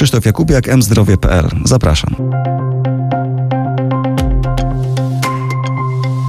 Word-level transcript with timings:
Krzysztof 0.00 0.26
Jakubiak, 0.26 0.76
mzdrowie.pl. 0.76 1.48
Zapraszam. 1.64 2.14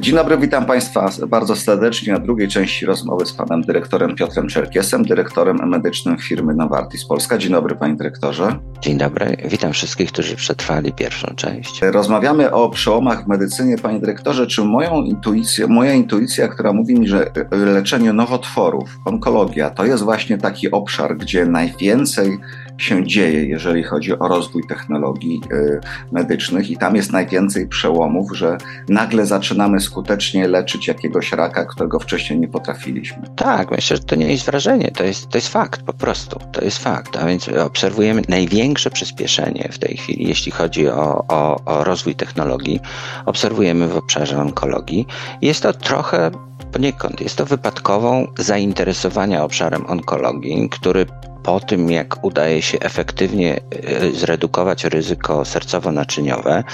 Dzień 0.02 0.14
dobry, 0.14 0.38
witam 0.38 0.66
Państwa 0.66 1.10
bardzo 1.28 1.56
serdecznie 1.56 2.12
na 2.12 2.18
drugiej 2.18 2.48
części 2.48 2.86
rozmowy 2.86 3.26
z 3.26 3.32
panem 3.32 3.62
dyrektorem 3.62 4.14
Piotrem 4.16 4.48
Czerkiesem, 4.48 5.04
dyrektorem 5.04 5.68
medycznym 5.68 6.18
firmy 6.18 6.54
Novartis 6.54 7.04
Polska. 7.04 7.38
Dzień 7.38 7.52
dobry, 7.52 7.76
panie 7.76 7.94
dyrektorze. 7.96 8.58
Dzień 8.80 8.98
dobry, 8.98 9.36
witam 9.44 9.72
wszystkich, 9.72 10.12
którzy 10.12 10.36
przetrwali 10.36 10.92
pierwszą 10.92 11.34
część. 11.36 11.80
Rozmawiamy 11.82 12.50
o 12.50 12.68
przełomach 12.70 13.24
w 13.24 13.28
medycynie, 13.28 13.78
panie 13.78 14.00
dyrektorze. 14.00 14.46
Czy 14.46 14.64
moją 14.64 15.02
intuicję, 15.02 15.66
moja 15.66 15.92
intuicja, 15.92 16.48
która 16.48 16.72
mówi 16.72 16.94
mi, 16.94 17.08
że 17.08 17.30
leczenie 17.50 18.12
nowotworów, 18.12 18.98
onkologia, 19.04 19.70
to 19.70 19.84
jest 19.84 20.02
właśnie 20.02 20.38
taki 20.38 20.70
obszar, 20.70 21.16
gdzie 21.16 21.46
najwięcej 21.46 22.38
się 22.78 23.06
dzieje, 23.06 23.46
jeżeli 23.46 23.82
chodzi 23.82 24.18
o 24.18 24.28
rozwój 24.28 24.62
technologii 24.68 25.40
y, 25.52 25.80
medycznych, 26.12 26.70
i 26.70 26.76
tam 26.76 26.96
jest 26.96 27.12
najwięcej 27.12 27.68
przełomów, 27.68 28.36
że 28.36 28.58
nagle 28.88 29.26
zaczynamy 29.26 29.80
skutecznie 29.80 30.48
leczyć 30.48 30.88
jakiegoś 30.88 31.32
raka, 31.32 31.64
którego 31.64 32.00
wcześniej 32.00 32.40
nie 32.40 32.48
potrafiliśmy. 32.48 33.22
Tak, 33.36 33.70
myślę, 33.70 33.96
że 33.96 34.02
to 34.02 34.16
nie 34.16 34.32
jest 34.32 34.46
wrażenie, 34.46 34.90
to 34.90 35.04
jest, 35.04 35.28
to 35.28 35.38
jest 35.38 35.48
fakt 35.48 35.82
po 35.82 35.92
prostu. 35.92 36.40
To 36.52 36.64
jest 36.64 36.78
fakt. 36.78 37.16
A 37.16 37.26
więc 37.26 37.48
obserwujemy 37.48 38.22
największe 38.28 38.90
przyspieszenie 38.90 39.68
w 39.72 39.78
tej 39.78 39.96
chwili, 39.96 40.28
jeśli 40.28 40.52
chodzi 40.52 40.88
o, 40.88 41.24
o, 41.28 41.64
o 41.64 41.84
rozwój 41.84 42.14
technologii. 42.14 42.80
Obserwujemy 43.26 43.88
w 43.88 43.96
obszarze 43.96 44.40
onkologii. 44.40 45.06
Jest 45.42 45.62
to 45.62 45.72
trochę 45.72 46.30
poniekąd. 46.72 47.20
Jest 47.20 47.36
to 47.36 47.46
wypadkową 47.46 48.26
zainteresowania 48.38 49.44
obszarem 49.44 49.86
onkologii, 49.86 50.68
który 50.68 51.06
po 51.42 51.60
tym, 51.60 51.90
jak 51.90 52.24
udaje 52.24 52.62
się 52.62 52.78
efektywnie 52.80 53.56
e, 53.56 54.10
zredukować 54.10 54.84
ryzyko 54.84 55.42
sercowo-naczyniowe, 55.42 56.64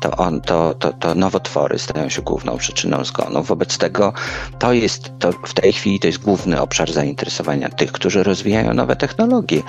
to, 0.00 0.10
on, 0.10 0.40
to, 0.40 0.74
to, 0.74 0.92
to 0.92 1.14
nowotwory 1.14 1.78
stają 1.78 2.08
się 2.08 2.22
główną 2.22 2.58
przyczyną 2.58 3.04
zgonu. 3.04 3.42
Wobec 3.42 3.78
tego 3.78 4.12
to 4.58 4.72
jest, 4.72 5.10
to 5.18 5.32
w 5.32 5.54
tej 5.54 5.72
chwili 5.72 6.00
to 6.00 6.06
jest 6.06 6.18
główny 6.18 6.60
obszar 6.60 6.92
zainteresowania 6.92 7.68
tych, 7.68 7.92
którzy 7.92 8.22
rozwijają 8.22 8.74
nowe 8.74 8.96
technologie. 8.96 9.62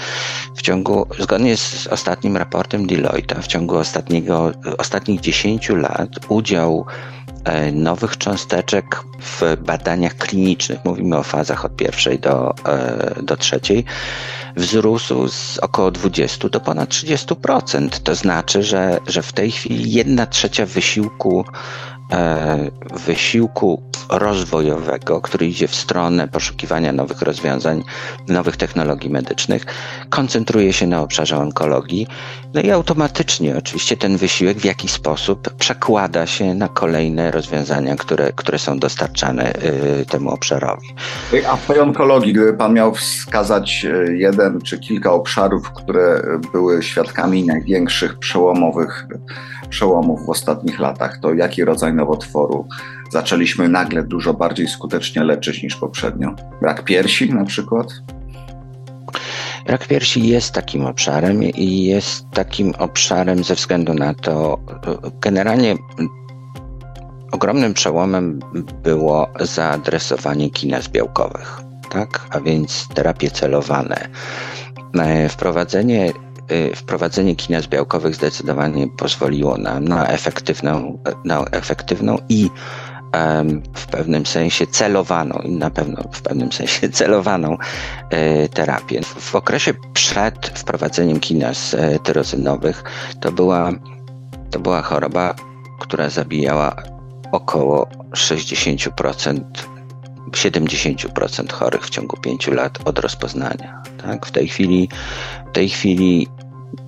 W 0.56 0.62
ciągu, 0.62 1.08
zgodnie 1.20 1.58
z 1.58 1.88
ostatnim 1.88 2.38
raportem 2.38 2.88
Deloitte, 2.88 3.42
w 3.42 3.48
ciągu 3.48 3.78
ostatniego, 3.78 4.52
ostatnich 4.78 5.20
10 5.20 5.70
lat 5.70 6.10
udział 6.30 6.86
E, 7.44 7.72
nowych 7.72 8.18
cząsteczek 8.18 9.04
w 9.20 9.58
badaniach 9.62 10.16
klinicznych, 10.16 10.80
mówimy 10.86 11.18
o 11.18 11.24
fazach 11.24 11.66
od 11.66 11.76
pierwszej 11.76 12.20
do, 12.20 12.56
e, 12.66 13.24
do 13.24 13.38
trzeciej, 13.38 13.86
wzrósł 14.56 15.28
z 15.28 15.58
około 15.58 15.92
20 15.92 16.50
do 16.50 16.60
ponad 16.60 16.90
30%. 16.90 17.90
To 18.04 18.16
znaczy, 18.16 18.64
że, 18.64 19.00
że 19.08 19.22
w 19.22 19.34
tej 19.34 19.52
chwili 19.52 19.92
jedna 19.92 20.26
trzecia 20.26 20.66
wysiłku 20.66 21.46
wysiłku 23.06 23.84
rozwojowego, 24.10 25.22
który 25.22 25.48
idzie 25.48 25.68
w 25.68 25.76
stronę 25.76 26.28
poszukiwania 26.28 26.94
nowych 26.94 27.22
rozwiązań, 27.22 27.84
nowych 28.28 28.58
technologii 28.58 29.10
medycznych, 29.10 29.66
koncentruje 30.10 30.74
się 30.74 30.88
na 30.88 31.02
obszarze 31.02 31.38
onkologii. 31.38 32.08
No 32.54 32.62
i 32.62 32.72
automatycznie 32.72 33.58
oczywiście 33.58 33.98
ten 33.98 34.18
wysiłek 34.18 34.58
w 34.58 34.66
jakiś 34.66 34.92
sposób 34.92 35.54
przekłada 35.54 36.26
się 36.26 36.54
na 36.54 36.68
kolejne 36.68 37.32
rozwiązania, 37.32 37.96
które, 37.96 38.32
które 38.36 38.60
są 38.60 38.80
dostarczane 38.80 39.54
y, 39.54 40.06
temu 40.06 40.30
obszarowi. 40.30 40.88
A 41.50 41.56
w 41.56 41.66
tej 41.68 41.80
onkologii, 41.80 42.34
gdyby 42.34 42.54
Pan 42.54 42.74
miał 42.74 42.94
wskazać 42.94 43.86
y, 43.86 44.18
jeden 44.18 44.62
czy 44.62 44.80
kilka 44.80 45.14
obszarów, 45.14 45.72
które 45.72 46.22
były 46.52 46.84
świadkami 46.84 47.46
największych 47.46 48.20
przełomowych 48.20 49.08
przełomów 49.70 50.26
w 50.26 50.30
ostatnich 50.30 50.80
latach, 50.80 51.20
to 51.22 51.34
jaki 51.34 51.66
rodzaj 51.66 51.94
nowotworu 51.94 52.68
zaczęliśmy 53.12 53.70
nagle 53.70 54.04
dużo 54.04 54.34
bardziej 54.34 54.68
skutecznie 54.68 55.24
leczyć 55.24 55.64
niż 55.64 55.76
poprzednio? 55.76 56.36
Rak 56.62 56.84
piersi 56.84 57.34
na 57.34 57.46
przykład? 57.46 57.88
Rak 59.66 59.88
piersi 59.88 60.28
jest 60.28 60.52
takim 60.52 60.86
obszarem 60.86 61.44
i 61.44 61.84
jest 61.84 62.26
takim 62.34 62.74
obszarem 62.78 63.44
ze 63.44 63.56
względu 63.56 63.94
na 63.94 64.14
to, 64.14 64.60
generalnie 65.22 65.76
ogromnym 67.32 67.74
przełomem 67.74 68.40
było 68.84 69.28
zaadresowanie 69.40 70.50
kinaz 70.50 70.88
białkowych, 70.88 71.62
tak? 71.90 72.28
a 72.30 72.40
więc 72.40 72.88
terapie 72.88 73.32
celowane. 73.32 74.10
E, 75.00 75.30
wprowadzenie 75.30 76.14
wprowadzenie 76.76 77.36
kinaz 77.36 77.68
białkowych 77.68 78.16
zdecydowanie 78.16 78.88
pozwoliło 78.88 79.58
nam 79.58 79.88
na 79.88 80.08
efektywną, 80.08 81.04
na 81.26 81.46
efektywną 81.46 82.18
i 82.30 82.50
w 83.74 83.88
pewnym 83.88 84.26
sensie 84.26 84.68
celowaną 84.68 85.40
i 85.44 85.52
na 85.52 85.70
pewno 85.70 86.04
w 86.14 86.22
pewnym 86.22 86.52
sensie 86.52 86.90
celowaną 87.00 87.58
y, 88.44 88.50
terapię. 88.50 89.02
W 89.04 89.36
okresie 89.36 89.74
przed 89.94 90.48
wprowadzeniem 90.56 91.20
kinaz 91.20 91.74
y, 91.74 92.00
tyrozynowych 92.04 92.84
to 93.20 93.32
była, 93.32 93.72
to 94.52 94.60
była 94.60 94.82
choroba, 94.82 95.36
która 95.80 96.10
zabijała 96.10 96.76
około 97.32 97.88
60% 98.12 99.42
70% 100.32 101.52
chorych 101.52 101.86
w 101.86 101.90
ciągu 101.90 102.18
5 102.18 102.48
lat 102.48 102.80
od 102.86 103.00
rozpoznania. 103.00 103.84
Tak? 104.04 104.26
W 104.26 104.32
tej 104.32 104.48
chwili, 104.48 104.90
w 105.50 105.52
tej 105.52 105.70
chwili 105.70 106.28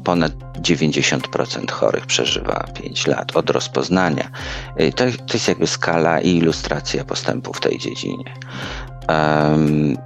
ponad 0.03 0.31
90% 0.61 1.71
chorych 1.71 2.05
przeżywa 2.05 2.67
5 2.81 3.07
lat 3.07 3.37
od 3.37 3.49
rozpoznania. 3.49 4.29
Y, 4.79 4.91
to, 4.91 5.03
to 5.27 5.33
jest 5.33 5.47
jakby 5.47 5.67
skala 5.67 6.19
i 6.19 6.37
ilustracja 6.37 7.05
postępu 7.05 7.53
w 7.53 7.59
tej 7.59 7.77
dziedzinie. 7.77 8.25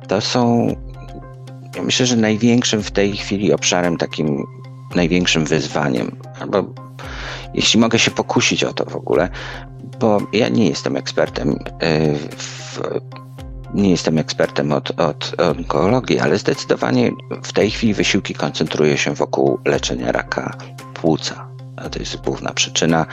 To 0.08 0.22
są, 0.22 0.68
ja 1.76 1.84
myślę, 1.84 2.06
że 2.06 2.16
największym 2.16 2.84
w 2.84 2.92
tej 2.92 3.18
chwili 3.18 3.54
obszarem, 3.54 3.98
takim 3.98 4.44
największym 4.96 5.46
wyzwaniem, 5.46 6.16
albo 6.40 6.66
jeśli 7.54 7.80
mogę 7.80 8.00
się 8.00 8.12
pokusić 8.12 8.64
o 8.64 8.74
to 8.74 8.86
w 8.86 8.96
ogóle, 8.96 9.30
bo 10.00 10.22
ja 10.34 10.50
nie 10.50 10.70
jestem 10.70 10.96
ekspertem 10.96 11.50
y, 11.52 11.56
w 12.38 12.80
nie 13.76 13.92
jestem 13.92 14.18
ekspertem 14.18 14.72
od, 14.72 15.00
od 15.00 15.36
onkologii, 15.58 16.20
ale 16.20 16.38
zdecydowanie 16.38 17.12
w 17.44 17.54
tej 17.54 17.72
chwili 17.72 17.94
wysiłki 17.94 18.34
koncentruje 18.34 18.98
się 18.98 19.14
wokół 19.14 19.60
leczenia 19.66 20.12
raka 20.12 20.58
płuca. 20.94 21.48
A 21.78 21.90
to 21.90 22.00
jest 22.00 22.18
główna 22.18 22.54
przyczyna 22.54 23.06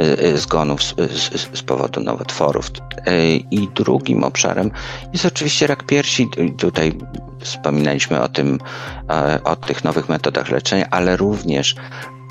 y, 0.00 0.02
y, 0.24 0.38
zgonów 0.38 0.82
z, 0.82 0.94
z, 0.96 1.58
z, 1.58 1.62
powodu 1.62 2.00
nowotworów. 2.00 2.70
Y, 2.70 3.36
I 3.50 3.68
drugim 3.68 4.24
obszarem 4.24 4.70
jest 5.12 5.26
oczywiście 5.26 5.66
rak 5.66 5.86
piersi. 5.86 6.28
Tutaj 6.58 6.98
wspominaliśmy 7.40 8.20
o 8.20 8.28
tym, 8.28 8.58
o 9.44 9.56
tych 9.56 9.84
nowych 9.84 10.08
metodach 10.08 10.50
leczenia, 10.50 10.86
ale 10.90 11.16
również 11.16 11.74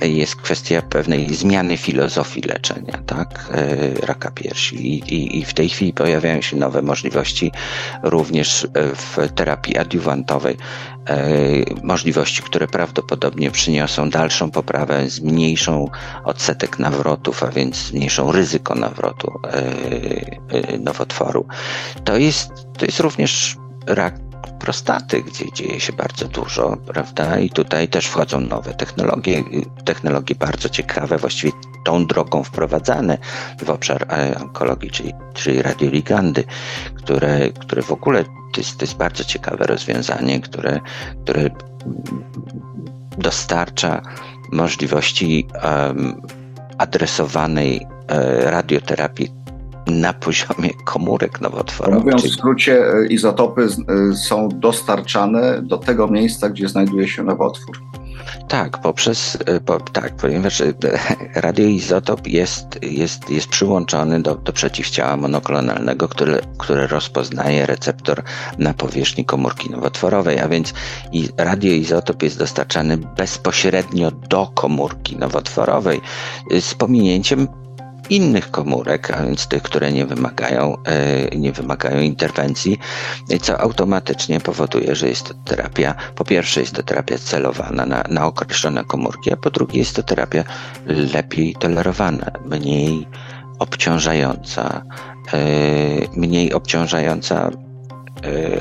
jest 0.02 0.36
kwestia 0.36 0.82
pewnej 0.82 1.36
zmiany 1.36 1.78
filozofii 1.78 2.42
leczenia, 2.42 3.00
tak, 3.06 3.50
e, 3.52 4.06
raka 4.06 4.32
piersi. 4.32 4.76
I, 4.76 5.14
i, 5.14 5.40
I, 5.40 5.46
w 5.46 5.54
tej 5.54 5.70
chwili 5.70 5.94
pojawiają 5.94 6.42
się 6.42 6.58
nowe 6.58 6.82
możliwości 6.82 7.52
również 8.04 8.68
w 8.96 9.34
terapii 9.36 9.78
adiuwantowej, 9.78 10.58
e, 11.10 11.18
możliwości, 11.84 12.42
które 12.42 12.68
prawdopodobnie 12.68 13.52
przyniosą 13.52 14.10
dalszą 14.10 14.52
poprawę, 14.52 15.10
zmniejszą 15.10 15.90
odsetek 16.24 16.80
nawrotów, 16.80 17.44
a 17.44 17.48
więc 17.48 17.76
zmniejszą 17.76 18.32
ryzyko 18.32 18.76
nawrotu 18.76 19.32
e, 19.44 20.78
nowotworu. 20.78 21.48
To 22.04 22.18
jest, 22.18 22.50
to 22.78 22.86
jest 22.86 23.00
również 23.00 23.58
rak 23.88 24.27
prostaty, 24.60 25.24
gdzie 25.24 25.52
dzieje 25.52 25.80
się 25.80 25.94
bardzo 25.94 26.28
dużo, 26.28 26.78
prawda? 26.88 27.40
I 27.40 27.50
tutaj 27.50 27.88
też 27.88 28.06
wchodzą 28.06 28.40
nowe 28.40 28.74
technologie, 28.74 29.44
technologie 29.86 30.36
bardzo 30.36 30.70
ciekawe, 30.70 31.18
właściwie 31.18 31.54
tą 31.86 32.06
drogą 32.06 32.44
wprowadzane 32.44 33.18
w 33.64 33.70
obszar 33.70 34.06
e, 34.10 34.40
onkologii, 34.42 34.92
czyli, 34.92 35.14
czyli 35.34 35.62
radioligandy, 35.62 36.44
które, 36.96 37.50
które 37.50 37.82
w 37.82 37.92
ogóle 37.92 38.24
to 38.24 38.62
jest, 38.62 38.78
to 38.78 38.86
jest 38.86 38.98
bardzo 38.98 39.24
ciekawe 39.24 39.66
rozwiązanie, 39.66 40.42
które, 40.42 40.80
które 41.24 41.50
dostarcza 43.18 44.02
możliwości 44.52 45.48
um, 45.64 46.22
adresowanej 46.78 47.88
e, 48.08 48.52
radioterapii 48.52 49.37
na 49.88 50.14
poziomie 50.14 50.70
komórek 50.86 51.42
nowotworowych. 51.42 52.04
Mówiąc 52.04 52.24
w 52.24 52.34
skrócie, 52.34 52.86
izotopy 53.10 53.68
są 54.28 54.50
dostarczane 54.50 55.62
do 55.62 55.78
tego 55.78 56.08
miejsca, 56.08 56.50
gdzie 56.50 56.70
znajduje 56.70 57.08
się 57.08 57.24
nowotwór. 57.24 57.78
Tak, 58.48 58.82
poprzez, 58.82 59.38
e, 59.46 59.60
po, 59.60 59.80
tak, 59.80 60.16
ponieważ 60.16 60.62
e, 60.62 60.74
radioizotop 61.36 62.28
jest, 62.28 62.84
jest, 62.84 63.30
jest 63.30 63.48
przyłączony 63.48 64.22
do, 64.22 64.36
do 64.36 64.54
przeciwciała 64.54 65.18
monoklonalnego, 65.18 66.08
które, 66.08 66.42
które 66.58 66.88
rozpoznaje 66.88 67.66
receptor 67.66 68.24
na 68.58 68.74
powierzchni 68.74 69.26
komórki 69.26 69.70
nowotworowej, 69.70 70.40
a 70.40 70.48
więc 70.48 70.74
i 71.12 71.30
radioizotop 71.38 72.24
jest 72.24 72.40
dostarczany 72.40 72.98
bezpośrednio 72.98 74.12
do 74.12 74.52
komórki 74.54 75.18
nowotworowej 75.18 76.02
z 76.60 76.74
pominięciem 76.74 77.48
innych 78.10 78.52
komórek, 78.52 79.12
a 79.12 79.26
więc 79.26 79.48
tych, 79.48 79.64
które 79.64 79.92
nie 79.92 80.06
wymagają, 80.06 80.78
e, 80.84 81.38
nie 81.38 81.52
wymagają 81.52 82.02
interwencji, 82.02 82.80
co 83.42 83.62
automatycznie 83.62 84.40
powoduje, 84.40 84.96
że 84.96 85.10
jest 85.10 85.28
to 85.28 85.34
terapia, 85.34 85.96
po 86.16 86.26
pierwsze 86.26 86.60
jest 86.60 86.76
to 86.76 86.84
terapia 86.84 87.18
celowana 87.18 87.86
na, 87.86 88.04
na 88.10 88.26
określone 88.26 88.84
komórki, 88.84 89.34
a 89.34 89.38
po 89.38 89.52
drugie 89.52 89.80
jest 89.80 89.96
to 89.96 90.04
terapia 90.04 90.44
lepiej 91.14 91.56
tolerowana, 91.56 92.32
mniej 92.46 93.08
obciążająca, 93.60 94.84
e, 95.34 95.40
mniej 96.16 96.54
obciążająca 96.54 97.52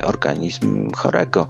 organizm 0.03 0.91
chorego. 0.91 1.47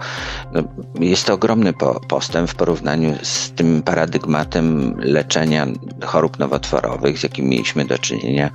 No, 0.54 0.64
jest 1.00 1.26
to 1.26 1.34
ogromny 1.34 1.74
postęp 2.08 2.50
w 2.50 2.56
porównaniu 2.56 3.16
z 3.24 3.52
tym 3.52 3.84
paradygmatem 3.84 4.96
leczenia 5.00 5.68
chorób 6.06 6.40
nowotworowych, 6.40 7.20
z 7.20 7.24
jakim 7.24 7.50
mieliśmy 7.50 7.86
do 7.86 7.98
czynienia 7.98 8.52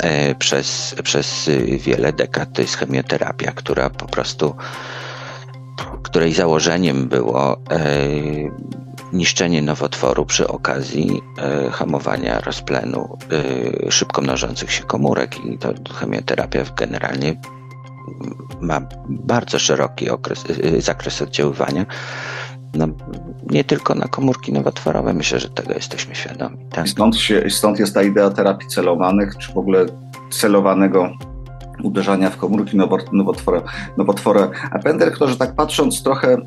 e, 0.00 0.34
przez, 0.34 0.94
przez 1.04 1.50
wiele 1.78 2.12
dekad. 2.12 2.52
To 2.52 2.62
jest 2.62 2.76
chemioterapia, 2.76 3.52
która 3.52 3.90
po 3.90 4.06
prostu, 4.06 4.56
której 6.02 6.32
założeniem 6.32 7.08
było 7.08 7.52
e, 7.52 7.58
niszczenie 9.12 9.62
nowotworu 9.62 10.26
przy 10.26 10.48
okazji 10.48 11.22
hamowania 11.72 12.40
rozplenu 12.40 13.18
szybko 13.90 14.22
mnożących 14.22 14.72
się 14.72 14.82
komórek 14.82 15.44
i 15.44 15.58
to 15.58 15.74
chemioterapia 15.94 16.64
generalnie 16.76 17.36
ma 18.60 18.80
bardzo 19.08 19.58
szeroki 19.58 20.10
okres, 20.10 20.44
y, 20.50 20.64
y, 20.64 20.80
zakres 20.80 21.22
oddziaływania. 21.22 21.86
No, 22.74 22.86
nie 23.50 23.64
tylko 23.64 23.94
na 23.94 24.08
komórki 24.08 24.52
nowotworowe, 24.52 25.14
myślę, 25.14 25.40
że 25.40 25.48
tego 25.48 25.72
jesteśmy 25.72 26.14
świadomi. 26.14 26.56
Tak? 26.70 26.88
Stąd, 26.88 27.16
się, 27.16 27.50
stąd 27.50 27.78
jest 27.78 27.94
ta 27.94 28.02
idea 28.02 28.30
terapii 28.30 28.68
celowanych, 28.68 29.36
czy 29.36 29.52
w 29.52 29.58
ogóle 29.58 29.86
celowanego 30.30 31.10
uderzania 31.82 32.30
w 32.30 32.36
komórki 32.36 32.76
nowotwore, 33.12 33.62
nowotwore. 33.96 34.48
A 34.70 34.78
panie 34.78 34.98
dyrektorze, 34.98 35.36
tak 35.36 35.54
patrząc 35.54 36.02
trochę 36.02 36.32
e, 36.32 36.38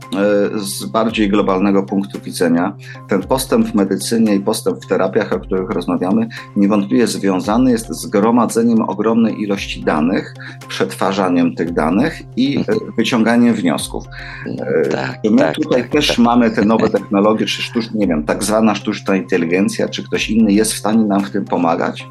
z 0.56 0.86
bardziej 0.86 1.30
globalnego 1.30 1.84
punktu 1.84 2.20
widzenia, 2.20 2.76
ten 3.08 3.24
postęp 3.24 3.68
w 3.68 3.76
medycynie 3.76 4.36
i 4.36 4.40
postęp 4.40 4.86
w 4.86 4.88
terapiach, 4.88 5.34
o 5.34 5.40
których 5.40 5.70
rozmawiamy, 5.70 6.28
niewątpliwie 6.56 7.08
związany 7.08 7.72
jest 7.72 7.90
z 7.90 8.06
gromadzeniem 8.06 8.82
ogromnej 8.82 9.42
ilości 9.42 9.84
danych, 9.84 10.34
przetwarzaniem 10.68 11.56
tych 11.56 11.74
danych 11.74 12.22
i 12.36 12.60
e, 12.60 12.64
wyciąganiem 12.98 13.54
wniosków. 13.54 14.06
E, 14.46 14.90
tak, 14.90 15.20
My 15.32 15.38
tak, 15.38 15.56
tutaj 15.56 15.82
tak, 15.82 15.92
też 15.92 16.08
tak. 16.08 16.18
mamy 16.18 16.52
te 16.52 16.66
nowe 16.66 16.90
technologie, 16.90 17.46
czy 17.46 17.62
sztuczne, 17.62 18.00
nie 18.00 18.08
wiem, 18.08 18.24
tak 18.24 18.44
zwana 18.44 18.76
sztuczna 18.76 19.16
inteligencja, 19.16 19.90
czy 19.90 20.04
ktoś 20.04 20.30
inny 20.30 20.54
jest 20.54 20.74
w 20.74 20.78
stanie 20.78 21.06
nam 21.06 21.24
w 21.24 21.32
tym 21.32 21.46
pomagać? 21.46 22.08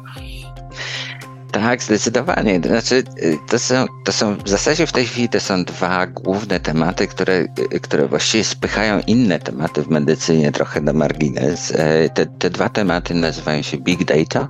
Tak, 1.51 1.83
zdecydowanie. 1.83 2.59
Znaczy, 2.65 3.03
y, 3.23 3.37
to 3.49 3.59
są, 3.59 3.85
to 4.03 4.11
są 4.11 4.35
w 4.35 4.49
zasadzie 4.49 4.87
w 4.87 4.91
tej 4.91 5.05
chwili 5.05 5.29
to 5.29 5.39
są 5.39 5.63
dwa 5.63 6.07
główne 6.07 6.59
tematy, 6.59 7.07
które, 7.07 7.33
y, 7.73 7.79
które 7.79 8.07
właściwie 8.07 8.43
spychają 8.43 9.01
inne 9.07 9.39
tematy 9.39 9.81
w 9.81 9.89
medycynie 9.89 10.51
trochę 10.51 10.81
na 10.81 10.93
margines. 10.93 11.71
E, 11.71 12.09
te, 12.09 12.25
te 12.25 12.49
dwa 12.49 12.69
tematy 12.69 13.13
nazywają 13.13 13.61
się 13.61 13.77
Big 13.77 14.03
Data 14.05 14.47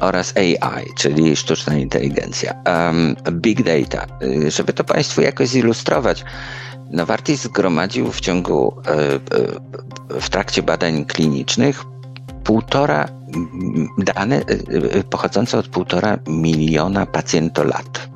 oraz 0.00 0.34
AI, 0.36 0.84
czyli 0.96 1.36
sztuczna 1.36 1.74
inteligencja. 1.74 2.54
Um, 2.66 3.16
big 3.30 3.62
Data. 3.62 4.06
Y, 4.22 4.50
żeby 4.50 4.72
to 4.72 4.84
Państwu 4.84 5.20
jakoś 5.20 5.48
zilustrować, 5.48 6.24
Novartis 6.90 7.42
zgromadził 7.42 8.12
w 8.12 8.20
ciągu, 8.20 8.76
w 10.10 10.28
trakcie 10.28 10.62
badań 10.62 11.04
klinicznych 11.04 11.84
półtora 12.44 13.21
dane 13.98 14.40
y, 14.40 14.96
y, 14.96 15.04
pochodzące 15.04 15.58
od 15.58 15.68
półtora 15.68 16.18
miliona 16.26 17.06
pacjentolat. 17.06 18.08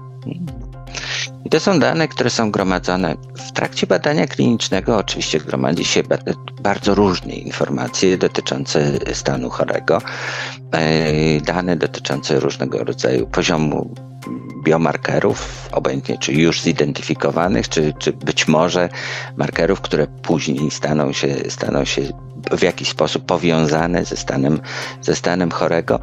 I 1.44 1.50
to 1.50 1.60
są 1.60 1.78
dane, 1.78 2.08
które 2.08 2.30
są 2.30 2.50
gromadzone 2.50 3.16
w 3.34 3.52
trakcie 3.52 3.86
badania 3.86 4.26
klinicznego. 4.26 4.96
Oczywiście 4.96 5.40
gromadzi 5.40 5.84
się 5.84 6.02
bardzo 6.62 6.94
różne 6.94 7.32
informacje 7.32 8.18
dotyczące 8.18 8.92
stanu 9.12 9.50
chorego, 9.50 9.98
e, 10.72 11.40
dane 11.40 11.76
dotyczące 11.76 12.40
różnego 12.40 12.84
rodzaju 12.84 13.26
poziomu 13.26 13.94
biomarkerów, 14.64 15.68
obojętnie 15.72 16.18
czy 16.18 16.32
już 16.32 16.62
zidentyfikowanych, 16.62 17.68
czy, 17.68 17.94
czy 17.98 18.12
być 18.12 18.48
może 18.48 18.88
markerów, 19.36 19.80
które 19.80 20.06
później 20.06 20.70
staną 20.70 21.12
się, 21.12 21.36
staną 21.48 21.84
się 21.84 22.02
w 22.50 22.62
jakiś 22.62 22.88
sposób 22.88 23.26
powiązane 23.26 24.04
ze 24.04 24.16
stanem, 24.16 24.60
ze 25.02 25.16
stanem 25.16 25.50
chorego. 25.50 26.00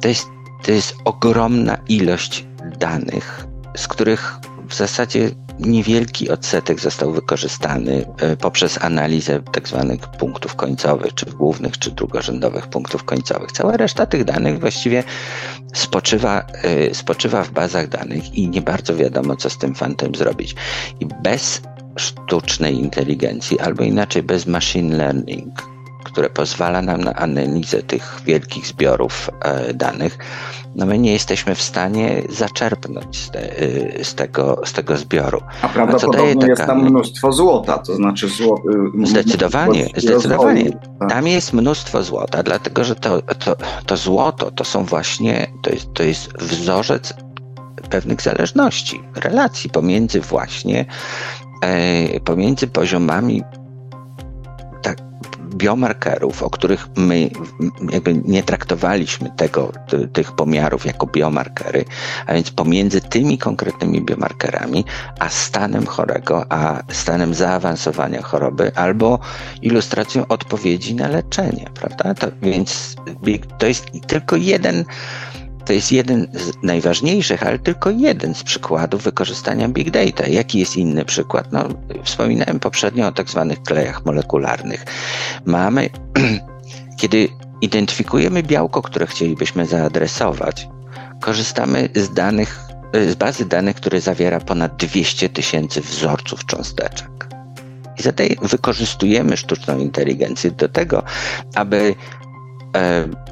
To 0.00 0.08
jest, 0.08 0.26
to 0.62 0.72
jest 0.72 0.96
ogromna 1.04 1.78
ilość 1.88 2.46
danych, 2.78 3.46
z 3.76 3.88
których 3.88 4.38
w 4.68 4.74
zasadzie 4.74 5.30
niewielki 5.58 6.30
odsetek 6.30 6.80
został 6.80 7.12
wykorzystany 7.12 8.06
e, 8.20 8.36
poprzez 8.36 8.78
analizę 8.82 9.40
tak 9.52 9.68
zwanych 9.68 10.00
punktów 10.00 10.54
końcowych, 10.54 11.14
czy 11.14 11.26
głównych, 11.26 11.78
czy 11.78 11.90
drugorzędowych 11.90 12.66
punktów 12.66 13.04
końcowych. 13.04 13.52
Cała 13.52 13.76
reszta 13.76 14.06
tych 14.06 14.24
danych 14.24 14.60
właściwie 14.60 15.04
spoczywa, 15.74 16.46
e, 16.62 16.94
spoczywa 16.94 17.44
w 17.44 17.50
bazach 17.50 17.88
danych 17.88 18.34
i 18.34 18.48
nie 18.48 18.62
bardzo 18.62 18.96
wiadomo, 18.96 19.36
co 19.36 19.50
z 19.50 19.58
tym 19.58 19.74
fantem 19.74 20.14
zrobić. 20.14 20.54
I 21.00 21.06
bez 21.06 21.62
sztucznej 21.96 22.78
inteligencji, 22.78 23.60
albo 23.60 23.82
inaczej 23.82 24.22
bez 24.22 24.46
machine 24.46 24.96
learning, 24.96 25.62
które 26.04 26.30
pozwala 26.30 26.82
nam 26.82 27.00
na 27.00 27.14
analizę 27.14 27.82
tych 27.82 28.20
wielkich 28.24 28.66
zbiorów 28.66 29.30
e, 29.40 29.74
danych, 29.74 30.18
no 30.76 30.86
my 30.86 30.98
nie 30.98 31.12
jesteśmy 31.12 31.54
w 31.54 31.62
stanie 31.62 32.22
zaczerpnąć 32.28 33.18
z, 33.18 33.30
te, 33.30 33.62
y, 33.62 34.04
z, 34.04 34.14
tego, 34.14 34.60
z 34.64 34.72
tego 34.72 34.96
zbioru. 34.96 35.40
A 35.62 35.68
prawdopodobnie 35.68 36.34
taka... 36.34 36.46
jest 36.46 36.66
tam 36.66 36.84
mnóstwo 36.84 37.32
złota, 37.32 37.78
to 37.78 37.94
znaczy 37.94 38.28
złoto. 38.28 38.62
Y, 39.02 39.06
zdecydowanie, 39.06 39.86
zdecydowanie. 39.96 40.70
Tak. 41.00 41.08
Tam 41.08 41.26
jest 41.26 41.52
mnóstwo 41.52 42.02
złota, 42.02 42.42
dlatego 42.42 42.84
że 42.84 42.94
to, 42.94 43.22
to, 43.22 43.56
to 43.86 43.96
złoto 43.96 44.50
to 44.50 44.64
są 44.64 44.84
właśnie, 44.84 45.46
to 45.62 45.70
jest, 45.70 45.92
to 45.94 46.02
jest 46.02 46.32
wzorzec 46.38 47.14
pewnych 47.90 48.22
zależności, 48.22 49.02
relacji 49.14 49.70
pomiędzy 49.70 50.20
właśnie 50.20 50.84
pomiędzy 52.24 52.66
poziomami 52.66 53.42
biomarkerów, 55.54 56.42
o 56.42 56.50
których 56.50 56.88
my 56.96 57.30
jakby 57.92 58.14
nie 58.14 58.42
traktowaliśmy 58.42 59.30
tego, 59.36 59.72
tych 60.12 60.32
pomiarów 60.32 60.86
jako 60.86 61.06
biomarkery, 61.06 61.84
a 62.26 62.34
więc 62.34 62.50
pomiędzy 62.50 63.00
tymi 63.00 63.38
konkretnymi 63.38 64.00
biomarkerami, 64.00 64.84
a 65.18 65.28
stanem 65.28 65.86
chorego, 65.86 66.52
a 66.52 66.82
stanem 66.92 67.34
zaawansowania 67.34 68.22
choroby, 68.22 68.76
albo 68.76 69.18
ilustracją 69.62 70.26
odpowiedzi 70.28 70.94
na 70.94 71.08
leczenie, 71.08 71.70
prawda? 71.74 72.14
To, 72.14 72.26
więc 72.42 72.96
to 73.58 73.66
jest 73.66 73.86
tylko 74.06 74.36
jeden 74.36 74.84
to 75.64 75.72
jest 75.72 75.92
jeden 75.92 76.26
z 76.32 76.62
najważniejszych, 76.62 77.42
ale 77.42 77.58
tylko 77.58 77.90
jeden 77.90 78.34
z 78.34 78.42
przykładów 78.42 79.02
wykorzystania 79.02 79.68
big 79.68 79.90
data. 79.90 80.26
Jaki 80.26 80.58
jest 80.58 80.76
inny 80.76 81.04
przykład? 81.04 81.52
No, 81.52 81.68
wspominałem 82.04 82.60
poprzednio 82.60 83.06
o 83.06 83.12
tak 83.12 83.30
zwanych 83.30 83.62
klejach 83.62 84.04
molekularnych. 84.04 84.84
Mamy, 85.44 85.90
kiedy 87.00 87.28
identyfikujemy 87.60 88.42
białko, 88.42 88.82
które 88.82 89.06
chcielibyśmy 89.06 89.66
zaadresować, 89.66 90.68
korzystamy 91.20 91.88
z 91.94 92.14
danych, 92.14 92.60
z 93.10 93.14
bazy 93.14 93.44
danych, 93.44 93.76
które 93.76 94.00
zawiera 94.00 94.40
ponad 94.40 94.76
200 94.76 95.28
tysięcy 95.28 95.80
wzorców 95.80 96.46
cząsteczek. 96.46 97.08
I 97.98 98.02
zatem 98.02 98.28
wykorzystujemy 98.42 99.36
sztuczną 99.36 99.78
inteligencję 99.78 100.50
do 100.50 100.68
tego, 100.68 101.02
aby 101.54 101.94
E, 101.94 102.21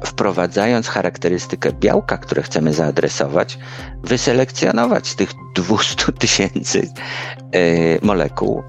wprowadzając 0.05 0.87
charakterystykę 0.87 1.71
białka, 1.73 2.17
które 2.17 2.41
chcemy 2.41 2.73
zaadresować, 2.73 3.57
wyselekcjonować 4.03 5.07
z 5.07 5.15
tych 5.15 5.31
200 5.55 6.11
tysięcy 6.21 6.89
e, 7.51 8.05
molekuł 8.05 8.59
e, 8.59 8.63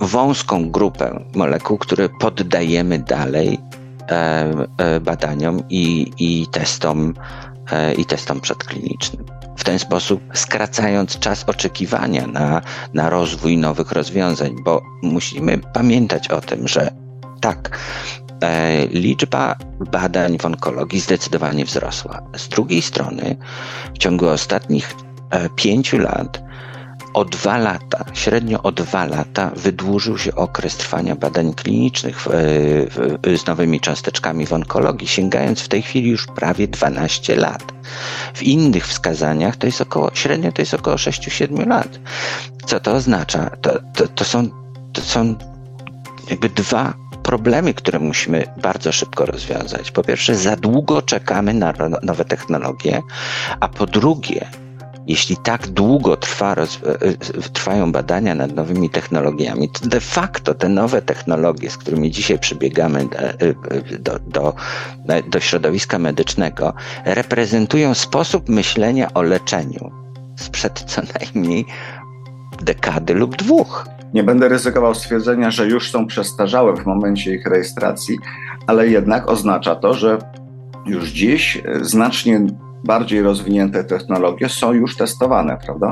wąską 0.00 0.70
grupę 0.70 1.24
molekuł, 1.34 1.78
które 1.78 2.08
poddajemy 2.08 2.98
dalej 2.98 3.58
badaniom 5.00 5.62
i, 5.68 6.12
i 6.18 6.46
testom 6.46 7.14
i 7.98 8.04
testom 8.04 8.40
przedklinicznym. 8.40 9.24
W 9.56 9.64
ten 9.64 9.78
sposób 9.78 10.22
skracając 10.34 11.18
czas 11.18 11.44
oczekiwania 11.44 12.26
na, 12.26 12.62
na 12.94 13.10
rozwój 13.10 13.58
nowych 13.58 13.92
rozwiązań, 13.92 14.56
bo 14.64 14.82
musimy 15.02 15.58
pamiętać 15.58 16.28
o 16.28 16.40
tym, 16.40 16.68
że 16.68 16.90
tak, 17.40 17.78
e, 18.21 18.21
liczba 18.90 19.56
badań 19.90 20.38
w 20.38 20.46
onkologii 20.46 21.00
zdecydowanie 21.00 21.64
wzrosła. 21.64 22.22
Z 22.36 22.48
drugiej 22.48 22.82
strony, 22.82 23.36
w 23.94 23.98
ciągu 23.98 24.28
ostatnich 24.28 24.94
e, 25.30 25.48
pięciu 25.48 25.98
lat 25.98 26.42
o 27.14 27.24
dwa 27.24 27.58
lata, 27.58 28.04
średnio 28.12 28.62
o 28.62 28.72
dwa 28.72 29.06
lata 29.06 29.50
wydłużył 29.56 30.18
się 30.18 30.34
okres 30.34 30.76
trwania 30.76 31.16
badań 31.16 31.54
klinicznych 31.54 32.20
w, 32.20 32.26
w, 32.30 33.38
z 33.38 33.46
nowymi 33.46 33.80
cząsteczkami 33.80 34.46
w 34.46 34.52
onkologii, 34.52 35.08
sięgając 35.08 35.60
w 35.60 35.68
tej 35.68 35.82
chwili 35.82 36.10
już 36.10 36.26
prawie 36.26 36.68
12 36.68 37.36
lat. 37.36 37.72
W 38.34 38.42
innych 38.42 38.86
wskazaniach 38.86 39.56
to 39.56 39.66
jest 39.66 39.80
około, 39.80 40.10
średnio 40.14 40.52
to 40.52 40.62
jest 40.62 40.74
około 40.74 40.96
6-7 40.96 41.66
lat. 41.66 42.00
Co 42.66 42.80
to 42.80 42.92
oznacza? 42.92 43.50
To, 43.62 43.70
to, 43.94 44.08
to, 44.08 44.24
są, 44.24 44.48
to 44.92 45.00
są 45.00 45.34
jakby 46.30 46.48
dwa 46.48 47.01
problemy, 47.22 47.74
które 47.74 47.98
musimy 47.98 48.44
bardzo 48.62 48.92
szybko 48.92 49.26
rozwiązać. 49.26 49.90
Po 49.90 50.02
pierwsze, 50.02 50.34
za 50.34 50.56
długo 50.56 51.02
czekamy 51.02 51.54
na 51.54 51.74
nowe 52.02 52.24
technologie, 52.24 53.02
a 53.60 53.68
po 53.68 53.86
drugie, 53.86 54.46
jeśli 55.06 55.36
tak 55.36 55.66
długo 55.66 56.16
trwa, 56.16 56.54
roz, 56.54 56.80
e, 56.86 57.06
e, 57.08 57.12
trwają 57.52 57.92
badania 57.92 58.34
nad 58.34 58.54
nowymi 58.54 58.90
technologiami, 58.90 59.68
to 59.68 59.88
de 59.88 60.00
facto 60.00 60.54
te 60.54 60.68
nowe 60.68 61.02
technologie, 61.02 61.70
z 61.70 61.76
którymi 61.76 62.10
dzisiaj 62.10 62.38
przybiegamy 62.38 63.00
e, 63.00 63.34
do, 63.98 64.18
do, 64.18 64.54
do 65.28 65.40
środowiska 65.40 65.98
medycznego, 65.98 66.74
reprezentują 67.04 67.94
sposób 67.94 68.48
myślenia 68.48 69.08
o 69.14 69.22
leczeniu 69.22 69.90
sprzed 70.36 70.84
co 70.86 71.02
najmniej 71.20 71.66
dekady 72.62 73.14
lub 73.14 73.36
dwóch. 73.36 73.86
Nie 74.14 74.24
będę 74.24 74.48
ryzykował 74.48 74.94
stwierdzenia, 74.94 75.50
że 75.50 75.66
już 75.66 75.90
są 75.90 76.06
przestarzałe 76.06 76.76
w 76.76 76.86
momencie 76.86 77.34
ich 77.34 77.46
rejestracji, 77.46 78.18
ale 78.66 78.88
jednak 78.88 79.28
oznacza 79.28 79.74
to, 79.74 79.94
że 79.94 80.18
już 80.86 81.08
dziś 81.08 81.62
znacznie 81.80 82.46
bardziej 82.84 83.22
rozwinięte 83.22 83.84
technologie 83.84 84.48
są 84.48 84.72
już 84.72 84.96
testowane, 84.96 85.58
prawda? 85.66 85.90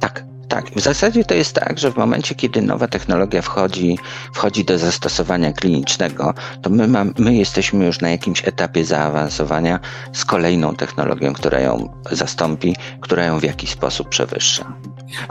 Tak, 0.00 0.24
tak. 0.48 0.70
W 0.70 0.80
zasadzie 0.80 1.24
to 1.24 1.34
jest 1.34 1.54
tak, 1.54 1.78
że 1.78 1.92
w 1.92 1.96
momencie, 1.96 2.34
kiedy 2.34 2.62
nowa 2.62 2.88
technologia 2.88 3.42
wchodzi, 3.42 3.98
wchodzi 4.32 4.64
do 4.64 4.78
zastosowania 4.78 5.52
klinicznego, 5.52 6.34
to 6.62 6.70
my, 6.70 6.88
mam, 6.88 7.14
my 7.18 7.34
jesteśmy 7.34 7.86
już 7.86 8.00
na 8.00 8.10
jakimś 8.10 8.48
etapie 8.48 8.84
zaawansowania 8.84 9.80
z 10.12 10.24
kolejną 10.24 10.74
technologią, 10.74 11.32
która 11.32 11.60
ją 11.60 11.88
zastąpi, 12.10 12.76
która 13.00 13.24
ją 13.24 13.38
w 13.38 13.44
jakiś 13.44 13.70
sposób 13.70 14.08
przewyższa. 14.08 14.72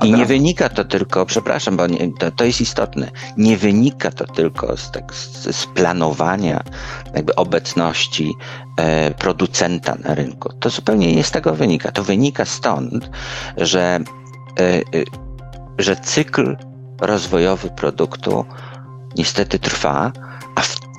I 0.04 0.12
nie 0.14 0.26
wynika 0.26 0.70
to 0.70 0.86
tylko, 0.86 1.26
przepraszam, 1.26 1.78
bo 1.78 1.88
nie, 1.88 2.14
to, 2.20 2.32
to 2.32 2.46
jest 2.46 2.62
istotne, 2.62 3.12
nie 3.38 3.58
wynika 3.58 4.12
to 4.12 4.26
tylko 4.26 4.78
z, 4.78 4.92
tak, 4.92 5.14
z, 5.14 5.56
z 5.56 5.66
planowania 5.66 6.64
jakby 7.16 7.36
obecności 7.36 8.36
e, 8.78 9.14
producenta 9.14 9.96
na 9.96 10.16
rynku. 10.16 10.54
To 10.60 10.70
zupełnie 10.70 11.16
nie 11.16 11.24
z 11.24 11.32
tego 11.32 11.54
wynika. 11.54 11.92
To 11.92 12.04
wynika 12.04 12.46
stąd, 12.46 13.10
że, 13.58 14.00
e, 14.60 14.64
e, 14.64 14.84
że 15.78 15.96
cykl 15.96 16.58
rozwojowy 17.02 17.70
produktu 17.70 18.46
niestety 19.18 19.60
trwa, 19.60 20.12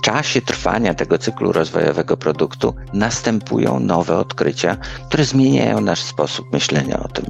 czasie 0.03 0.41
trwania 0.41 0.95
tego 0.95 1.19
cyklu 1.19 1.53
rozwojowego 1.53 2.17
produktu 2.17 2.75
następują 2.93 3.81
nowe 3.81 4.17
odkrycia, 4.17 4.77
które 5.09 5.25
zmieniają 5.25 5.81
nasz 5.81 6.01
sposób 6.01 6.53
myślenia 6.53 7.01
o 7.03 7.09
tym, 7.09 7.25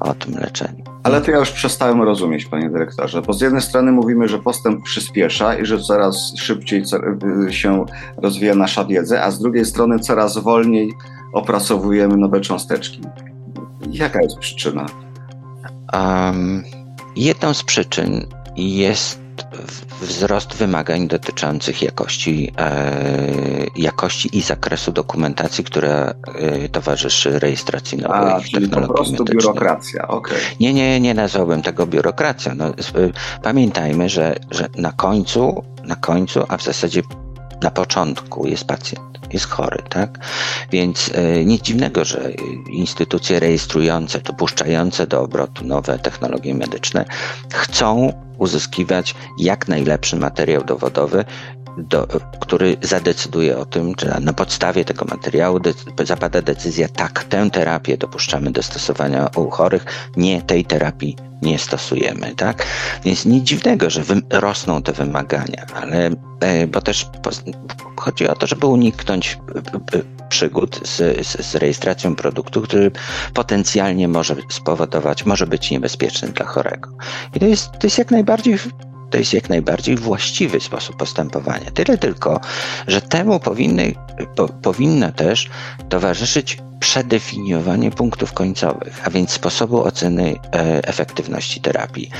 o 0.00 0.14
tym 0.14 0.34
leczeniu. 0.34 0.84
Ale 1.02 1.20
to 1.20 1.30
ja 1.30 1.38
już 1.38 1.50
przestałem 1.50 2.02
rozumieć, 2.02 2.46
panie 2.46 2.70
dyrektorze, 2.70 3.22
bo 3.22 3.32
z 3.32 3.40
jednej 3.40 3.62
strony 3.62 3.92
mówimy, 3.92 4.28
że 4.28 4.38
postęp 4.38 4.84
przyspiesza 4.84 5.54
i 5.54 5.66
że 5.66 5.78
coraz 5.78 6.32
szybciej 6.36 6.84
się 7.50 7.84
rozwija 8.16 8.54
nasza 8.54 8.84
wiedza, 8.84 9.22
a 9.22 9.30
z 9.30 9.38
drugiej 9.38 9.64
strony 9.64 9.98
coraz 9.98 10.38
wolniej 10.38 10.92
opracowujemy 11.32 12.16
nowe 12.16 12.40
cząsteczki. 12.40 13.00
Jaka 13.90 14.22
jest 14.22 14.38
przyczyna? 14.38 14.86
Um, 15.92 16.62
jedną 17.16 17.54
z 17.54 17.62
przyczyn 17.62 18.26
jest 18.56 19.23
wzrost 20.00 20.54
wymagań 20.54 21.08
dotyczących 21.08 21.82
jakości, 21.82 22.52
e, 22.58 23.66
jakości 23.76 24.38
i 24.38 24.42
zakresu 24.42 24.92
dokumentacji, 24.92 25.64
która 25.64 26.14
e, 26.34 26.68
towarzyszy 26.68 27.38
rejestracji 27.38 27.98
nowych 27.98 28.16
A, 28.18 28.40
technologii 28.40 28.88
po 28.88 28.94
prostu 28.94 29.24
biurokracja, 29.24 30.08
okay. 30.08 30.38
Nie, 30.60 30.74
nie, 30.74 31.00
nie 31.00 31.14
nazwałbym 31.14 31.62
tego 31.62 31.86
biurokracją. 31.86 32.52
No, 32.54 32.64
pamiętajmy, 33.42 34.08
że, 34.08 34.36
że 34.50 34.68
na 34.76 34.92
końcu, 34.92 35.64
na 35.84 35.96
końcu, 35.96 36.44
a 36.48 36.56
w 36.56 36.62
zasadzie 36.62 37.02
na 37.62 37.70
początku 37.70 38.46
jest 38.46 38.64
pacjent 38.64 39.14
jest 39.32 39.46
chory, 39.46 39.82
tak? 39.88 40.18
Więc 40.72 41.10
e, 41.14 41.44
nic 41.44 41.62
dziwnego, 41.62 42.04
że 42.04 42.30
instytucje 42.70 43.40
rejestrujące, 43.40 44.20
dopuszczające 44.20 45.06
do 45.06 45.22
obrotu 45.22 45.64
nowe 45.64 45.98
technologie 45.98 46.54
medyczne 46.54 47.04
chcą 47.52 48.12
uzyskiwać 48.38 49.14
jak 49.38 49.68
najlepszy 49.68 50.16
materiał 50.16 50.64
dowodowy, 50.64 51.24
do, 51.78 52.06
który 52.40 52.76
zadecyduje 52.82 53.58
o 53.58 53.66
tym, 53.66 53.92
że 53.98 54.20
na 54.20 54.32
podstawie 54.32 54.84
tego 54.84 55.04
materiału 55.04 55.60
de, 55.60 55.72
zapada 56.04 56.42
decyzja, 56.42 56.88
tak, 56.88 57.24
tę 57.24 57.50
terapię 57.50 57.96
dopuszczamy 57.96 58.50
do 58.50 58.62
stosowania 58.62 59.30
u 59.36 59.50
chorych, 59.50 59.84
nie 60.16 60.42
tej 60.42 60.64
terapii 60.64 61.16
nie 61.42 61.58
stosujemy, 61.58 62.34
tak? 62.34 62.66
Więc 63.04 63.24
nic 63.24 63.44
dziwnego, 63.44 63.90
że 63.90 64.02
rosną 64.30 64.82
te 64.82 64.92
wymagania, 64.92 65.66
ale 65.74 66.10
e, 66.40 66.66
bo 66.66 66.80
też 66.80 67.06
chodzi 67.96 68.28
o 68.28 68.34
to, 68.34 68.46
żeby 68.46 68.66
uniknąć 68.66 69.38
e, 69.54 69.98
e, 69.98 70.02
przygód 70.34 70.80
z, 70.84 71.26
z, 71.26 71.46
z, 71.46 71.54
rejestracją 71.54 72.16
produktu, 72.16 72.62
który 72.62 72.90
potencjalnie 73.34 74.08
może 74.08 74.36
spowodować, 74.48 75.26
może 75.26 75.46
być 75.46 75.70
niebezpieczny 75.70 76.28
dla 76.28 76.46
chorego. 76.46 76.90
I 77.34 77.40
to 77.40 77.46
jest, 77.46 77.70
to 77.72 77.86
jest 77.86 77.98
jak 77.98 78.10
najbardziej 78.10 78.58
to 79.10 79.18
jest 79.18 79.32
jak 79.32 79.48
najbardziej 79.48 79.96
właściwy 79.96 80.60
sposób 80.60 80.96
postępowania. 80.96 81.70
Tyle 81.70 81.98
tylko, 81.98 82.40
że 82.86 83.00
temu 83.00 83.40
powinny, 83.40 83.94
po, 84.36 84.48
powinno 84.48 85.12
też 85.12 85.50
towarzyszyć 85.88 86.58
przedefiniowanie 86.80 87.90
punktów 87.90 88.32
końcowych, 88.32 89.06
a 89.06 89.10
więc 89.10 89.30
sposobu 89.30 89.84
oceny 89.84 90.34
e, 90.34 90.88
efektywności 90.88 91.60
terapii. 91.60 92.10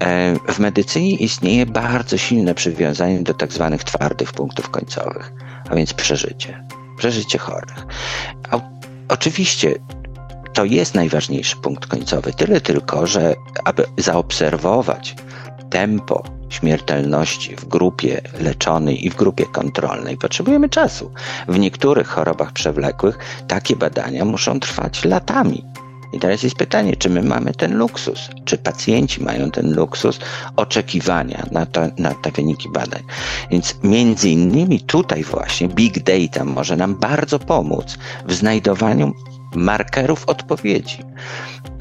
E, 0.00 0.34
w 0.52 0.58
medycynie 0.58 1.14
istnieje 1.14 1.66
bardzo 1.66 2.18
silne 2.18 2.54
przywiązanie 2.54 3.22
do 3.22 3.34
tak 3.34 3.52
zwanych 3.52 3.84
twardych 3.84 4.32
punktów 4.32 4.70
końcowych, 4.70 5.32
a 5.70 5.74
więc 5.74 5.94
przeżycie, 5.94 6.64
przeżycie 7.00 7.38
chorych. 7.38 7.86
Oczywiście 9.08 9.74
to 10.52 10.64
jest 10.64 10.94
najważniejszy 10.94 11.56
punkt 11.56 11.86
końcowy, 11.86 12.32
tyle 12.32 12.60
tylko, 12.60 13.06
że 13.06 13.34
aby 13.64 13.86
zaobserwować 13.96 15.14
tempo 15.70 16.24
śmiertelności 16.48 17.56
w 17.56 17.64
grupie 17.64 18.20
leczonej 18.40 19.06
i 19.06 19.10
w 19.10 19.16
grupie 19.16 19.46
kontrolnej 19.46 20.16
potrzebujemy 20.16 20.68
czasu. 20.68 21.12
W 21.48 21.58
niektórych 21.58 22.08
chorobach 22.08 22.52
przewlekłych 22.52 23.18
takie 23.48 23.76
badania 23.76 24.24
muszą 24.24 24.60
trwać 24.60 25.04
latami. 25.04 25.64
I 26.12 26.18
teraz 26.18 26.42
jest 26.42 26.56
pytanie, 26.56 26.96
czy 26.96 27.10
my 27.10 27.22
mamy 27.22 27.52
ten 27.52 27.76
luksus, 27.76 28.28
czy 28.44 28.58
pacjenci 28.58 29.22
mają 29.22 29.50
ten 29.50 29.74
luksus 29.74 30.20
oczekiwania 30.56 31.46
na, 31.52 31.66
to, 31.66 31.80
na 31.98 32.14
te 32.14 32.30
wyniki 32.30 32.68
badań. 32.68 33.02
Więc 33.50 33.74
między 33.82 34.30
innymi 34.30 34.80
tutaj 34.80 35.24
właśnie 35.24 35.68
big 35.68 36.02
data 36.02 36.44
może 36.44 36.76
nam 36.76 36.94
bardzo 36.94 37.38
pomóc 37.38 37.98
w 38.26 38.34
znajdowaniu 38.34 39.12
markerów 39.54 40.24
odpowiedzi 40.28 40.98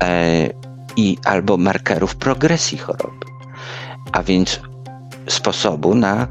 e, 0.03 0.49
i 0.95 1.17
albo 1.25 1.57
markerów 1.57 2.15
progresji 2.15 2.77
choroby 2.77 3.29
a 4.11 4.23
więc 4.23 4.59
sposobu 5.27 5.95
na, 5.95 6.27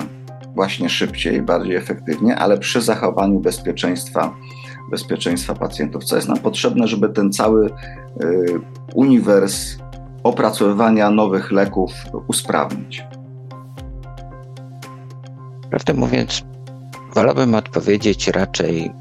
właśnie 0.55 0.89
szybciej, 0.89 1.41
bardziej 1.41 1.75
efektywnie, 1.75 2.35
ale 2.35 2.57
przy 2.57 2.81
zachowaniu 2.81 3.39
bezpieczeństwa 3.39 4.33
bezpieczeństwa 4.91 5.55
pacjentów. 5.55 6.03
Co 6.03 6.15
jest 6.15 6.27
nam 6.27 6.37
potrzebne, 6.37 6.87
żeby 6.87 7.09
ten 7.09 7.33
cały 7.33 7.69
uniwers 8.95 9.77
opracowywania 10.23 11.09
nowych 11.09 11.51
leków 11.51 11.91
usprawnić? 12.27 13.03
Prawdę 15.69 15.93
mówiąc, 15.93 16.43
wolałbym 17.17 17.55
odpowiedzieć 17.55 18.27
raczej 18.27 18.91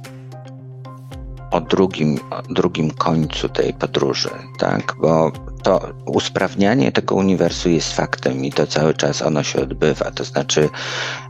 o 1.50 1.60
drugim, 1.60 2.18
o 2.30 2.42
drugim 2.42 2.90
końcu 2.90 3.48
tej 3.48 3.74
podróży, 3.74 4.30
tak? 4.58 4.94
Bo 5.00 5.32
to 5.62 5.88
usprawnianie 6.06 6.92
tego 6.92 7.14
uniwersu 7.14 7.70
jest 7.70 7.92
faktem 7.92 8.44
i 8.44 8.52
to 8.52 8.66
cały 8.66 8.94
czas 8.94 9.22
ono 9.22 9.42
się 9.42 9.60
odbywa. 9.60 10.10
To 10.10 10.24
znaczy, 10.24 10.68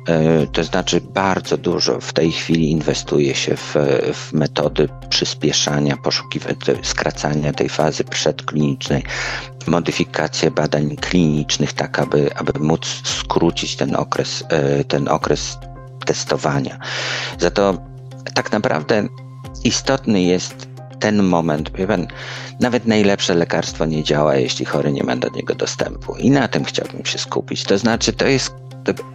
e, 0.09 0.47
to 0.47 0.65
znaczy 0.65 1.01
bardzo 1.01 1.57
dużo 1.57 2.01
w 2.01 2.13
tej 2.13 2.33
chwili 2.33 2.71
inwestuje 2.71 3.35
się 3.35 3.57
w, 3.57 3.75
w 4.13 4.33
metody 4.33 4.89
przyspieszania, 5.09 5.97
poszukiwania, 5.97 6.57
skracania 6.83 7.53
tej 7.53 7.69
fazy 7.69 8.05
przedklinicznej, 8.05 9.03
modyfikację 9.67 10.51
badań 10.51 10.97
klinicznych, 10.97 11.73
tak 11.73 11.99
aby, 11.99 12.37
aby 12.37 12.61
móc 12.61 12.87
skrócić 13.05 13.77
ten 13.77 13.97
okres, 13.97 14.45
e, 14.49 14.85
ten 14.85 15.09
okres 15.09 15.59
testowania. 16.07 16.79
Za 17.39 17.51
to 17.51 17.79
tak 18.35 18.53
naprawdę 18.53 19.09
istotny 19.65 20.23
jest 20.23 20.69
ten 21.01 21.23
moment. 21.23 21.71
Wie 21.73 21.87
pan, 21.87 22.07
nawet 22.61 22.87
najlepsze 22.87 23.35
lekarstwo 23.35 23.87
nie 23.87 24.05
działa, 24.05 24.37
jeśli 24.37 24.65
chory 24.65 24.93
nie 24.93 25.05
ma 25.05 25.17
do 25.17 25.29
niego 25.29 25.55
dostępu. 25.55 26.17
I 26.17 26.31
na 26.31 26.49
tym 26.49 26.65
chciałbym 26.65 27.05
się 27.05 27.19
skupić. 27.19 27.65
To 27.65 27.79
znaczy, 27.79 28.13
to 28.13 28.27
jest 28.27 28.55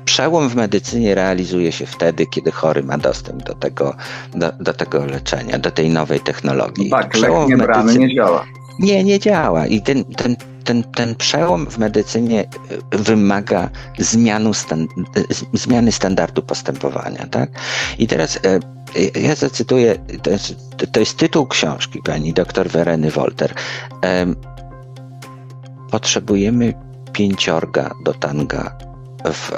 przełom 0.05 0.49
w 0.49 0.55
medycynie 0.55 1.15
realizuje 1.15 1.71
się 1.71 1.85
wtedy, 1.85 2.25
kiedy 2.25 2.51
chory 2.51 2.83
ma 2.83 2.97
dostęp 2.97 3.43
do 3.43 3.55
tego, 3.55 3.95
do, 4.35 4.51
do 4.51 4.73
tego 4.73 5.05
leczenia, 5.05 5.59
do 5.59 5.71
tej 5.71 5.89
nowej 5.89 6.19
technologii. 6.19 6.89
Tak, 6.89 7.09
przełom 7.09 7.51
lek 7.51 7.69
nie 7.85 8.07
nie 8.07 8.15
działa. 8.15 8.45
Nie, 8.81 9.03
nie 9.03 9.19
działa. 9.19 9.67
I 9.67 9.81
ten, 9.81 10.05
ten, 10.05 10.35
ten, 10.63 10.83
ten 10.83 11.15
przełom 11.15 11.65
w 11.69 11.77
medycynie 11.77 12.43
e, 12.43 12.97
wymaga 12.97 13.69
zmianu 13.99 14.53
stan, 14.53 14.83
e, 14.83 14.87
zmiany 15.53 15.91
standardu 15.91 16.41
postępowania. 16.41 17.27
Tak? 17.31 17.49
I 17.99 18.07
teraz 18.07 18.39
e, 18.45 18.59
ja 19.21 19.35
zacytuję, 19.35 19.95
to 20.21 20.29
jest, 20.29 20.55
to 20.91 20.99
jest 20.99 21.17
tytuł 21.17 21.47
książki 21.47 21.99
pani 22.05 22.33
dr 22.33 22.69
Wereny 22.69 23.11
Wolter. 23.11 23.53
Potrzebujemy 25.91 26.73
pięciorga 27.13 27.91
do 28.03 28.13
tanga 28.13 28.77
w 29.25 29.51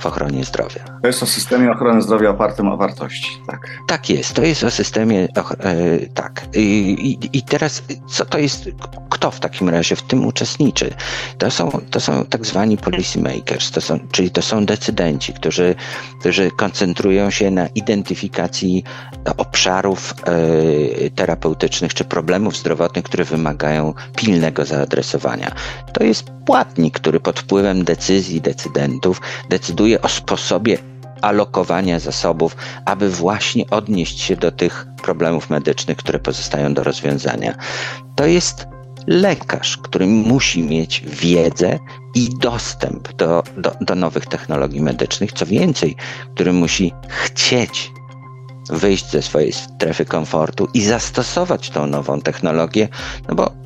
w 0.00 0.06
ochronie 0.06 0.44
zdrowia. 0.44 0.84
To 1.02 1.06
jest 1.06 1.22
o 1.22 1.26
systemie 1.26 1.72
ochrony 1.72 2.02
zdrowia 2.02 2.30
opartym 2.30 2.68
o 2.68 2.76
wartości, 2.76 3.28
tak? 3.46 3.60
Tak 3.88 4.10
jest, 4.10 4.34
to 4.34 4.42
jest 4.42 4.64
o 4.64 4.70
systemie, 4.70 5.28
e, 5.60 6.06
tak. 6.14 6.46
I, 6.54 7.18
i, 7.32 7.42
teraz, 7.42 7.82
co 8.08 8.24
to 8.24 8.38
jest, 8.38 8.68
kto 9.10 9.30
w 9.30 9.40
takim 9.40 9.68
razie 9.68 9.96
w 9.96 10.02
tym 10.02 10.26
uczestniczy? 10.26 10.94
To 11.38 11.50
są, 11.50 11.70
to 11.90 12.00
są 12.00 12.24
tak 12.24 12.46
zwani 12.46 12.76
policy 12.76 13.20
makers, 13.20 13.70
to 13.70 13.80
są, 13.80 13.98
czyli 14.12 14.30
to 14.30 14.42
są 14.42 14.66
decydenci, 14.66 15.32
którzy, 15.32 15.74
którzy 16.20 16.50
koncentrują 16.50 17.30
się 17.30 17.50
na 17.50 17.66
identyfikacji 17.66 18.84
obszarów 19.36 20.14
e, 20.24 21.10
terapeutycznych 21.10 21.94
czy 21.94 22.04
problemów 22.04 22.56
zdrowotnych, 22.56 23.04
które 23.04 23.24
wymagają 23.24 23.94
pilnego 24.16 24.64
zaadresowania. 24.64 25.50
To 25.92 26.04
jest 26.04 26.30
płatnik, 26.46 26.94
który 26.94 27.20
pod 27.20 27.40
wpływem 27.40 27.84
decyzji 27.84 28.40
decydentów 28.40 29.20
decyduje 29.48 29.85
o 30.02 30.08
sposobie 30.08 30.78
alokowania 31.22 31.98
zasobów, 31.98 32.56
aby 32.84 33.10
właśnie 33.10 33.70
odnieść 33.70 34.20
się 34.20 34.36
do 34.36 34.52
tych 34.52 34.86
problemów 35.02 35.50
medycznych, 35.50 35.96
które 35.96 36.18
pozostają 36.18 36.74
do 36.74 36.84
rozwiązania. 36.84 37.54
To 38.14 38.26
jest 38.26 38.66
lekarz, 39.06 39.76
który 39.76 40.06
musi 40.06 40.62
mieć 40.62 41.04
wiedzę 41.06 41.78
i 42.14 42.28
dostęp 42.40 43.12
do, 43.12 43.42
do, 43.56 43.72
do 43.80 43.94
nowych 43.94 44.26
technologii 44.26 44.80
medycznych. 44.80 45.32
Co 45.32 45.46
więcej, 45.46 45.96
który 46.34 46.52
musi 46.52 46.92
chcieć 47.08 47.90
wyjść 48.70 49.10
ze 49.10 49.22
swojej 49.22 49.52
strefy 49.52 50.04
komfortu 50.04 50.68
i 50.74 50.84
zastosować 50.84 51.70
tą 51.70 51.86
nową 51.86 52.20
technologię, 52.20 52.88
no 53.28 53.34
bo 53.34 53.65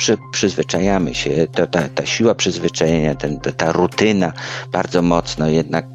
przy, 0.00 0.18
przyzwyczajamy 0.32 1.14
się, 1.14 1.46
to, 1.54 1.66
ta, 1.66 1.88
ta 1.88 2.06
siła 2.06 2.34
przyzwyczajenia, 2.34 3.14
ten, 3.14 3.40
ta, 3.40 3.52
ta 3.52 3.72
rutyna 3.72 4.32
bardzo 4.72 5.02
mocno 5.02 5.48
jednak 5.48 5.86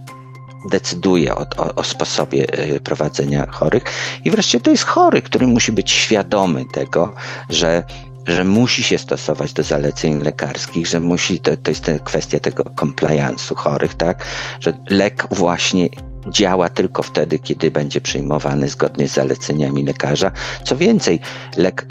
decyduje 0.69 1.35
o, 1.35 1.45
o, 1.57 1.75
o, 1.75 1.83
sposobie 1.83 2.45
e, 2.49 2.79
prowadzenia 2.79 3.47
chorych. 3.51 3.83
I 4.25 4.31
wreszcie 4.31 4.59
to 4.59 4.71
jest 4.71 4.83
chory, 4.83 5.21
który 5.21 5.47
musi 5.47 5.71
być 5.71 5.91
świadomy 5.91 6.65
tego, 6.73 7.13
że 7.49 7.83
że 8.27 8.43
musi 8.43 8.83
się 8.83 8.97
stosować 8.97 9.53
do 9.53 9.63
zaleceń 9.63 10.21
lekarskich, 10.23 10.87
że 10.87 10.99
musi, 10.99 11.39
to, 11.39 11.57
to 11.57 11.71
jest 11.71 11.91
kwestia 12.03 12.39
tego 12.39 12.63
compliance'u 12.63 13.55
chorych, 13.55 13.93
tak, 13.93 14.25
że 14.59 14.73
lek 14.89 15.27
właśnie 15.31 15.89
działa 16.27 16.69
tylko 16.69 17.03
wtedy, 17.03 17.39
kiedy 17.39 17.71
będzie 17.71 18.01
przyjmowany 18.01 18.69
zgodnie 18.69 19.07
z 19.07 19.13
zaleceniami 19.13 19.85
lekarza. 19.85 20.31
Co 20.63 20.77
więcej, 20.77 21.19
lek, 21.57 21.85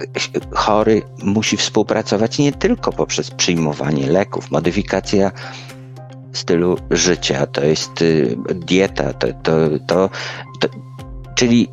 chory 0.52 1.02
musi 1.22 1.56
współpracować 1.56 2.38
nie 2.38 2.52
tylko 2.52 2.92
poprzez 2.92 3.30
przyjmowanie 3.30 4.06
leków, 4.06 4.50
modyfikacja 4.50 5.32
stylu 6.32 6.78
życia, 6.90 7.46
to 7.46 7.64
jest 7.64 8.02
y, 8.02 8.36
dieta, 8.54 9.12
to, 9.12 9.26
to, 9.42 9.52
to, 9.86 10.10
to 10.60 10.68
czyli 11.34 11.68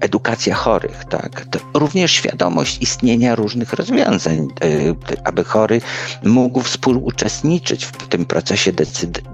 edukacja 0.00 0.54
chorych, 0.54 1.04
tak? 1.04 1.46
Również 1.74 2.12
świadomość 2.12 2.78
istnienia 2.82 3.34
różnych 3.34 3.72
rozwiązań, 3.72 4.38
e, 4.38 5.18
aby 5.24 5.44
chory 5.44 5.80
mógł 6.24 6.60
współuczestniczyć 6.60 7.84
w 7.84 8.08
tym 8.08 8.24
procesie 8.24 8.72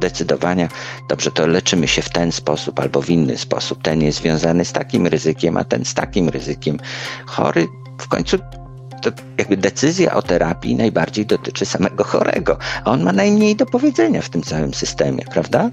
decydowania, 0.00 0.68
dobrze, 1.08 1.30
to 1.30 1.46
leczymy 1.46 1.88
się 1.88 2.02
w 2.02 2.10
ten 2.10 2.32
sposób 2.32 2.80
albo 2.80 3.02
w 3.02 3.10
inny 3.10 3.38
sposób. 3.38 3.82
Ten 3.82 4.02
jest 4.02 4.18
związany 4.18 4.64
z 4.64 4.72
takim 4.72 5.06
ryzykiem, 5.06 5.56
a 5.56 5.64
ten 5.64 5.84
z 5.84 5.94
takim 5.94 6.28
ryzykiem. 6.28 6.78
Chory 7.26 7.66
w 7.98 8.08
końcu 8.08 8.38
to 9.02 9.10
jakby 9.38 9.56
decyzja 9.56 10.14
o 10.14 10.22
terapii 10.22 10.76
najbardziej 10.76 11.26
dotyczy 11.26 11.66
samego 11.66 12.04
chorego, 12.04 12.58
a 12.84 12.90
on 12.90 13.02
ma 13.02 13.12
najmniej 13.12 13.56
do 13.56 13.66
powiedzenia 13.66 14.22
w 14.22 14.28
tym 14.28 14.42
całym 14.42 14.74
systemie, 14.74 15.24
prawda? 15.32 15.70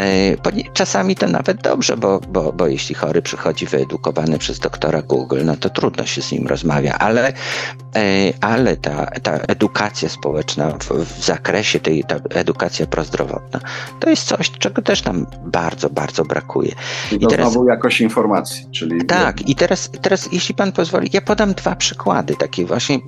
E, 0.00 0.72
czasami 0.72 1.16
to 1.16 1.28
nawet 1.28 1.62
dobrze, 1.62 1.96
bo, 1.96 2.20
bo, 2.28 2.52
bo 2.52 2.66
jeśli 2.66 2.94
chory 2.94 3.22
przychodzi 3.22 3.66
wyedukowany 3.66 4.38
przez 4.38 4.58
doktora 4.58 5.02
Google, 5.02 5.44
no 5.44 5.56
to 5.56 5.70
trudno 5.70 6.06
się 6.06 6.22
z 6.22 6.32
nim 6.32 6.46
rozmawia, 6.46 6.98
ale, 6.98 7.28
e, 7.28 7.32
ale 8.40 8.76
ta, 8.76 9.06
ta 9.06 9.32
edukacja 9.32 10.08
społeczna 10.08 10.70
w, 10.70 10.90
w 10.90 11.24
zakresie 11.24 11.80
tej, 11.80 12.04
ta 12.04 12.16
edukacja 12.30 12.86
prozdrowotna, 12.86 13.60
to 14.00 14.10
jest 14.10 14.24
coś, 14.24 14.50
czego 14.50 14.82
też 14.82 15.04
nam 15.04 15.26
bardzo, 15.44 15.90
bardzo 15.90 16.24
brakuje. 16.24 16.72
I, 17.12 17.14
I 17.14 17.26
teraz, 17.26 17.52
znowu 17.52 17.68
jakość 17.68 18.00
informacji, 18.00 18.68
czyli... 18.72 19.04
Tak, 19.06 19.48
i 19.48 19.54
teraz, 19.54 19.90
teraz 20.02 20.28
jeśli 20.32 20.54
pan 20.54 20.72
pozwoli, 20.72 21.10
ja 21.12 21.20
podam 21.20 21.54
dwa 21.54 21.76
przykłady 21.76 22.36
taki 22.44 22.64
właśnie, 22.64 22.98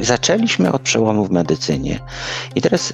zaczęliśmy 0.00 0.72
od 0.72 0.82
przełomu 0.82 1.26
w 1.26 1.30
medycynie 1.30 2.00
i 2.54 2.62
teraz 2.62 2.92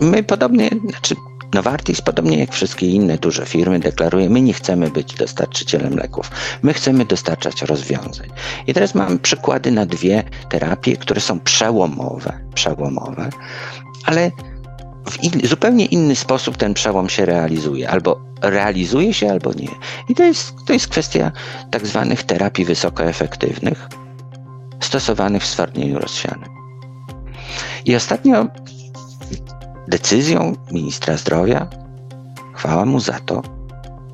my 0.00 0.22
podobnie, 0.22 0.70
znaczy 0.90 1.14
Novartis, 1.54 2.00
podobnie 2.00 2.38
jak 2.38 2.52
wszystkie 2.52 2.86
inne 2.86 3.18
duże 3.18 3.46
firmy, 3.46 3.80
deklaruje, 3.80 4.30
my 4.30 4.40
nie 4.40 4.52
chcemy 4.52 4.90
być 4.90 5.14
dostarczycielem 5.14 5.96
leków, 5.96 6.30
my 6.62 6.74
chcemy 6.74 7.04
dostarczać 7.04 7.62
rozwiązań. 7.62 8.28
I 8.66 8.74
teraz 8.74 8.94
mam 8.94 9.18
przykłady 9.18 9.70
na 9.70 9.86
dwie 9.86 10.24
terapie, 10.48 10.96
które 10.96 11.20
są 11.20 11.40
przełomowe, 11.40 12.40
przełomowe, 12.54 13.30
ale 14.04 14.30
w 15.10 15.22
in, 15.22 15.48
zupełnie 15.48 15.86
inny 15.86 16.16
sposób 16.16 16.56
ten 16.56 16.74
przełom 16.74 17.08
się 17.08 17.26
realizuje. 17.26 17.90
Albo 17.90 18.20
realizuje 18.42 19.14
się, 19.14 19.30
albo 19.30 19.52
nie. 19.52 19.68
I 20.08 20.14
to 20.14 20.22
jest, 20.22 20.54
to 20.66 20.72
jest 20.72 20.88
kwestia 20.88 21.32
tak 21.70 21.86
zwanych 21.86 22.22
terapii 22.22 22.64
wysokoefektywnych, 22.64 23.88
stosowanych 24.80 25.42
w 25.42 25.46
stwardnieniu 25.46 25.98
rozsianym. 25.98 26.48
I 27.84 27.96
ostatnio 27.96 28.46
decyzją 29.88 30.56
ministra 30.72 31.16
zdrowia, 31.16 31.68
chwała 32.54 32.84
mu 32.84 33.00
za 33.00 33.20
to, 33.20 33.42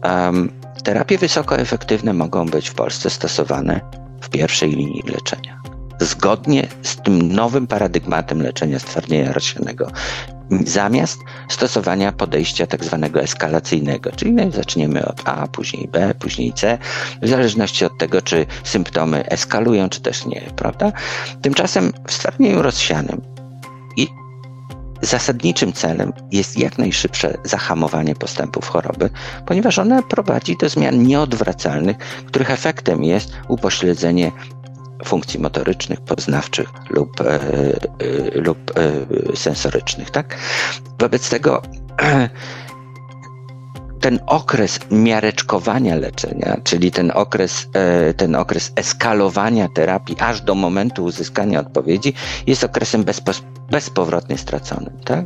um, 0.02 0.50
terapie 0.84 1.18
wysokoefektywne 1.18 2.12
mogą 2.12 2.46
być 2.46 2.70
w 2.70 2.74
Polsce 2.74 3.10
stosowane 3.10 3.80
w 4.20 4.28
pierwszej 4.28 4.70
linii 4.70 5.02
leczenia. 5.06 5.60
Zgodnie 6.00 6.66
z 6.82 6.96
tym 6.96 7.32
nowym 7.32 7.66
paradygmatem 7.66 8.42
leczenia 8.42 8.78
stwardnienia 8.78 9.32
rozsianego, 9.32 9.90
zamiast 10.50 11.20
stosowania 11.48 12.12
podejścia 12.12 12.66
tak 12.66 12.84
zwanego 12.84 13.20
eskalacyjnego, 13.20 14.10
czyli 14.12 14.36
zaczniemy 14.50 15.06
od 15.06 15.22
A, 15.24 15.46
później 15.46 15.88
B, 15.88 16.14
później 16.18 16.52
C, 16.52 16.78
w 17.22 17.28
zależności 17.28 17.84
od 17.84 17.98
tego, 17.98 18.22
czy 18.22 18.46
symptomy 18.64 19.26
eskalują, 19.26 19.88
czy 19.88 20.00
też 20.00 20.26
nie, 20.26 20.40
prawda? 20.56 20.92
Tymczasem 21.42 21.92
w 22.06 22.12
stwardnieniu 22.12 22.62
rozsianym 22.62 23.20
i 23.96 24.08
zasadniczym 25.02 25.72
celem 25.72 26.12
jest 26.32 26.58
jak 26.58 26.78
najszybsze 26.78 27.38
zahamowanie 27.44 28.14
postępów 28.14 28.68
choroby, 28.68 29.10
ponieważ 29.46 29.78
ona 29.78 30.02
prowadzi 30.02 30.56
do 30.56 30.68
zmian 30.68 31.02
nieodwracalnych, 31.02 31.96
których 32.26 32.50
efektem 32.50 33.04
jest 33.04 33.32
upośledzenie 33.48 34.32
funkcji 35.04 35.40
motorycznych, 35.40 36.00
poznawczych 36.00 36.68
lub, 36.90 37.20
e, 37.20 37.24
e, 37.24 37.40
lub 38.34 38.58
e, 38.78 39.36
sensorycznych. 39.36 40.10
Tak? 40.10 40.36
Wobec 40.98 41.30
tego 41.30 41.62
ten 44.00 44.20
okres 44.26 44.78
miareczkowania 44.90 45.96
leczenia, 45.96 46.56
czyli 46.64 46.90
ten 46.90 47.12
okres, 47.14 47.68
ten 48.16 48.34
okres 48.34 48.72
eskalowania 48.76 49.68
terapii 49.68 50.16
aż 50.20 50.40
do 50.40 50.54
momentu 50.54 51.04
uzyskania 51.04 51.60
odpowiedzi, 51.60 52.14
jest 52.46 52.64
okresem 52.64 53.04
bezpowrotnie 53.70 54.38
straconym. 54.38 55.00
Tak? 55.04 55.24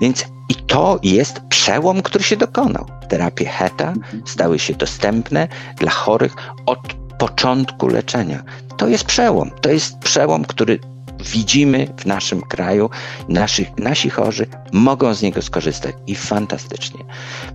Więc 0.00 0.24
i 0.48 0.54
to 0.54 0.98
jest 1.02 1.40
przełom, 1.48 2.02
który 2.02 2.24
się 2.24 2.36
dokonał. 2.36 2.86
Terapie 3.08 3.44
HETA 3.44 3.94
stały 4.26 4.58
się 4.58 4.74
dostępne 4.74 5.48
dla 5.76 5.90
chorych 5.90 6.36
od 6.66 6.97
początku 7.18 7.88
leczenia. 7.88 8.42
To 8.76 8.88
jest 8.88 9.04
przełom. 9.04 9.50
To 9.60 9.70
jest 9.70 9.98
przełom, 9.98 10.44
który 10.44 10.78
widzimy 11.20 11.86
w 11.96 12.06
naszym 12.06 12.42
kraju. 12.42 12.90
Nasi, 13.28 13.66
nasi 13.78 14.10
chorzy 14.10 14.46
mogą 14.72 15.14
z 15.14 15.22
niego 15.22 15.42
skorzystać 15.42 15.94
i 16.06 16.14
fantastycznie, 16.14 17.04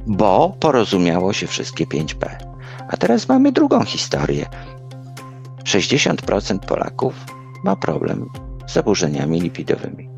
bo 0.08 0.56
porozumiało 0.60 1.34
się 1.34 1.47
wszystkie 1.47 1.86
5P. 1.86 2.28
A 2.89 2.97
teraz 2.97 3.28
mamy 3.28 3.52
drugą 3.52 3.86
historię. 3.86 4.45
60% 5.63 6.60
Polaków 6.60 7.13
ma 7.63 7.76
problem 7.76 8.30
z 8.67 8.73
zaburzeniami 8.73 9.41
lipidowymi. 9.41 10.10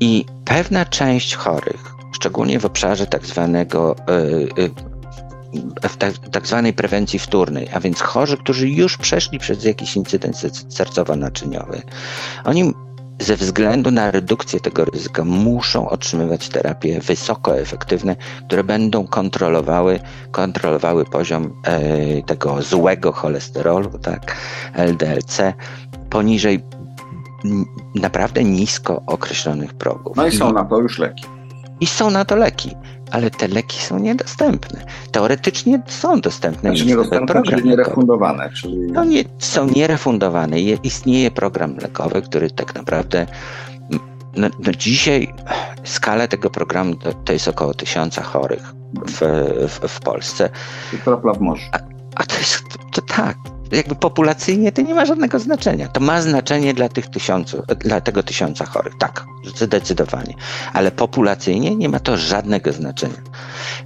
I 0.00 0.24
pewna 0.44 0.84
część 0.84 1.34
chorych, 1.34 1.94
szczególnie 2.12 2.60
w 2.60 2.64
obszarze 2.64 3.06
tak 3.06 3.26
zwanego 3.26 3.96
y, 4.58 4.87
w 5.82 5.96
tak, 5.96 6.18
tak 6.32 6.46
zwanej 6.46 6.72
prewencji 6.72 7.18
wtórnej, 7.18 7.68
a 7.74 7.80
więc 7.80 8.00
chorzy, 8.00 8.36
którzy 8.36 8.68
już 8.68 8.96
przeszli 8.96 9.38
przez 9.38 9.64
jakiś 9.64 9.96
incydent 9.96 10.36
sercowo-naczyniowy, 10.68 11.82
oni 12.44 12.72
ze 13.20 13.36
względu 13.36 13.90
na 13.90 14.10
redukcję 14.10 14.60
tego 14.60 14.84
ryzyka 14.84 15.24
muszą 15.24 15.88
otrzymywać 15.88 16.48
terapie 16.48 17.00
wysoko 17.00 17.58
efektywne, 17.58 18.16
które 18.46 18.64
będą 18.64 19.06
kontrolowały, 19.06 20.00
kontrolowały 20.30 21.04
poziom 21.04 21.60
e, 21.64 22.22
tego 22.22 22.62
złego 22.62 23.12
cholesterolu, 23.12 23.98
tak, 23.98 24.36
LDLC, 24.74 25.54
poniżej 26.10 26.64
naprawdę 27.94 28.44
nisko 28.44 29.02
określonych 29.06 29.74
progów. 29.74 30.16
No 30.16 30.26
i 30.26 30.36
są 30.36 30.52
na 30.52 30.64
to 30.64 30.78
już 30.78 30.98
leki. 30.98 31.24
I 31.80 31.86
są 31.86 32.10
na 32.10 32.24
to 32.24 32.36
leki 32.36 32.76
ale 33.10 33.30
te 33.30 33.48
leki 33.48 33.82
są 33.82 33.98
niedostępne. 33.98 34.84
Teoretycznie 35.12 35.82
są 35.86 36.20
dostępne. 36.20 36.70
Znaczy 36.70 36.86
niedostępne, 36.86 37.42
czyli 37.42 37.68
nierefundowane. 37.68 38.50
Czyli... 38.50 38.76
No 38.92 39.04
nie, 39.04 39.24
są 39.38 39.66
nierefundowane. 39.66 40.60
Je, 40.60 40.78
istnieje 40.82 41.30
program 41.30 41.76
lekowy, 41.76 42.22
który 42.22 42.50
tak 42.50 42.74
naprawdę 42.74 43.26
no, 44.36 44.48
no 44.58 44.72
dzisiaj 44.72 45.34
skala 45.84 46.26
tego 46.26 46.50
programu 46.50 46.94
to, 46.94 47.12
to, 47.12 47.32
jest 47.32 47.48
około 47.48 47.74
tysiąca 47.74 48.22
chorych 48.22 48.74
w, 49.06 49.20
w, 49.68 49.88
w 49.88 50.00
Polsce. 50.00 50.50
I 50.92 50.98
kropla 50.98 51.32
w 51.32 51.40
morzu. 51.40 51.64
A, 51.72 51.78
a 52.14 52.24
to 52.24 52.38
jest, 52.38 52.62
to 52.92 53.02
tak, 53.02 53.36
jakby 53.72 53.94
populacyjnie 53.94 54.72
to 54.72 54.82
nie 54.82 54.94
ma 54.94 55.06
żadnego 55.06 55.38
znaczenia. 55.38 55.88
To 55.88 56.00
ma 56.00 56.22
znaczenie 56.22 56.74
dla 56.74 56.88
tych 56.88 57.06
tysiącu, 57.06 57.62
dla 57.78 58.00
tego 58.00 58.22
tysiąca 58.22 58.64
chorych, 58.64 58.94
tak, 58.98 59.24
zdecydowanie. 59.56 60.34
Ale 60.72 60.90
populacyjnie 60.90 61.76
nie 61.76 61.88
ma 61.88 62.00
to 62.00 62.16
żadnego 62.16 62.72
znaczenia. 62.72 63.22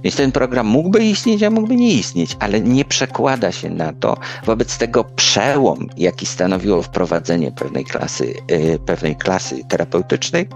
Więc 0.03 0.15
ten 0.15 0.31
program 0.31 0.67
mógłby 0.67 1.03
istnieć, 1.03 1.43
a 1.43 1.49
mógłby 1.49 1.75
nie 1.75 1.93
istnieć, 1.93 2.37
ale 2.39 2.61
nie 2.61 2.85
przekłada 2.85 3.51
się 3.51 3.69
na 3.69 3.93
to. 3.93 4.17
Wobec 4.45 4.77
tego 4.77 5.03
przełom, 5.03 5.87
jaki 5.97 6.25
stanowiło 6.25 6.81
wprowadzenie 6.81 7.51
pewnej 7.51 7.85
klasy, 7.85 8.33
yy, 8.49 8.79
pewnej 8.79 9.15
klasy 9.15 9.63
terapeutycznej, 9.69 10.47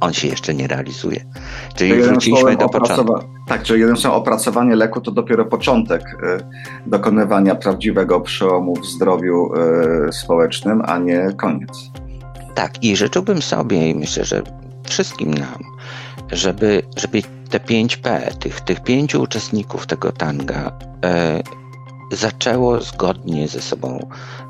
on 0.00 0.12
się 0.12 0.28
jeszcze 0.28 0.54
nie 0.54 0.66
realizuje. 0.66 1.24
Czyli 1.74 2.02
wróciliśmy 2.02 2.56
do 2.56 2.68
początku. 2.68 3.14
Tak, 3.46 3.62
czyli 3.62 3.80
jeden 3.80 3.96
są 3.96 4.12
opracowanie 4.12 4.76
leku 4.76 5.00
to 5.00 5.10
dopiero 5.10 5.44
początek 5.44 6.02
y, 6.02 6.88
dokonywania 6.90 7.54
prawdziwego 7.54 8.20
przełomu 8.20 8.76
w 8.76 8.86
zdrowiu 8.86 9.50
y, 10.08 10.12
społecznym, 10.12 10.82
a 10.86 10.98
nie 10.98 11.32
koniec. 11.36 11.90
Tak, 12.54 12.84
i 12.84 12.96
życzyłbym 12.96 13.42
sobie 13.42 13.90
i 13.90 13.94
myślę, 13.94 14.24
że 14.24 14.42
wszystkim 14.88 15.34
nam, 15.34 15.58
żeby, 16.32 16.82
żeby 16.96 17.22
te 17.50 17.58
5P, 17.58 18.34
tych, 18.38 18.60
tych 18.60 18.82
pięciu 18.82 19.22
uczestników 19.22 19.86
tego 19.86 20.12
tanga, 20.12 20.68
y, 20.68 21.69
zaczęło 22.10 22.80
zgodnie 22.80 23.48
ze 23.48 23.60
sobą 23.60 24.08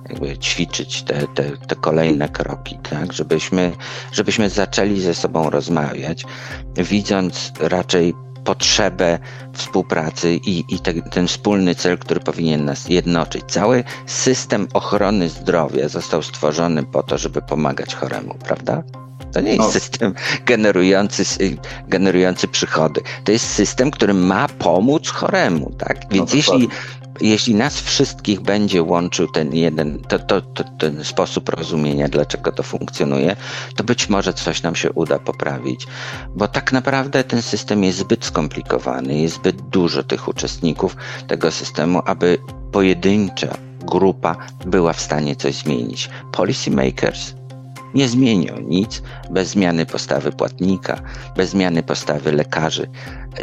jakby 0.09 0.39
ćwiczyć 0.39 1.03
te, 1.03 1.27
te, 1.35 1.45
te 1.57 1.77
kolejne 1.77 2.29
kroki, 2.29 2.79
tak? 2.91 3.13
Żebyśmy, 3.13 3.73
żebyśmy 4.13 4.51
zaczęli 4.51 5.01
ze 5.01 5.15
sobą 5.15 5.51
rozmawiać, 5.51 6.25
widząc 6.77 7.53
raczej 7.61 8.15
potrzebę 8.45 9.19
współpracy 9.53 10.35
i, 10.35 10.65
i 10.75 10.79
te, 10.79 10.95
ten 10.95 11.29
wspólny 11.29 11.75
cel, 11.75 11.99
który 11.99 12.21
powinien 12.21 12.65
nas 12.65 12.89
jednoczyć. 12.89 13.45
Cały 13.49 13.85
system 14.07 14.69
ochrony 14.73 15.29
zdrowia 15.29 15.89
został 15.89 16.23
stworzony 16.23 16.83
po 16.83 17.03
to, 17.03 17.19
żeby 17.19 17.43
pomagać 17.43 17.95
choremu, 17.95 18.35
prawda? 18.35 18.83
To 19.33 19.41
nie 19.41 19.51
jest 19.51 19.61
no. 19.61 19.71
system 19.71 20.15
generujący, 20.47 21.25
generujący 21.89 22.49
przychody. 22.49 23.01
To 23.25 23.33
jest 23.33 23.47
system, 23.47 23.91
który 23.91 24.15
ma 24.15 24.49
pomóc 24.49 25.09
choremu, 25.09 25.73
tak? 25.79 25.97
Więc 26.11 26.31
no, 26.31 26.37
jeśli 26.37 26.69
jeśli 27.21 27.55
nas 27.55 27.81
wszystkich 27.81 28.41
będzie 28.41 28.83
łączył 28.83 29.29
ten 29.29 29.55
jeden, 29.55 30.01
to, 30.09 30.19
to, 30.19 30.41
to, 30.41 30.65
ten 30.79 31.05
sposób 31.05 31.49
rozumienia, 31.49 32.09
dlaczego 32.09 32.53
to 32.53 32.63
funkcjonuje, 32.63 33.37
to 33.77 33.85
być 33.85 34.09
może 34.09 34.33
coś 34.33 34.63
nam 34.63 34.75
się 34.75 34.93
uda 34.93 35.19
poprawić, 35.19 35.87
bo 36.35 36.49
tak 36.49 36.73
naprawdę 36.73 37.25
ten 37.25 37.43
system 37.43 37.85
jest 37.85 37.99
zbyt 37.99 38.25
skomplikowany, 38.25 39.19
jest 39.19 39.35
zbyt 39.35 39.61
dużo 39.61 40.03
tych 40.03 40.29
uczestników 40.29 40.97
tego 41.27 41.51
systemu, 41.51 42.03
aby 42.05 42.39
pojedyncza 42.73 43.57
grupa 43.81 44.37
była 44.67 44.93
w 44.93 45.01
stanie 45.01 45.37
coś 45.37 45.55
zmienić. 45.55 46.11
Policy 46.33 46.71
makers 46.71 47.40
nie 47.95 48.09
zmienią 48.09 48.61
nic 48.61 49.03
bez 49.31 49.49
zmiany 49.49 49.87
postawy 49.87 50.33
płatnika, 50.33 51.03
bez 51.37 51.51
zmiany 51.51 51.83
postawy 51.83 52.33
lekarzy. 52.33 52.91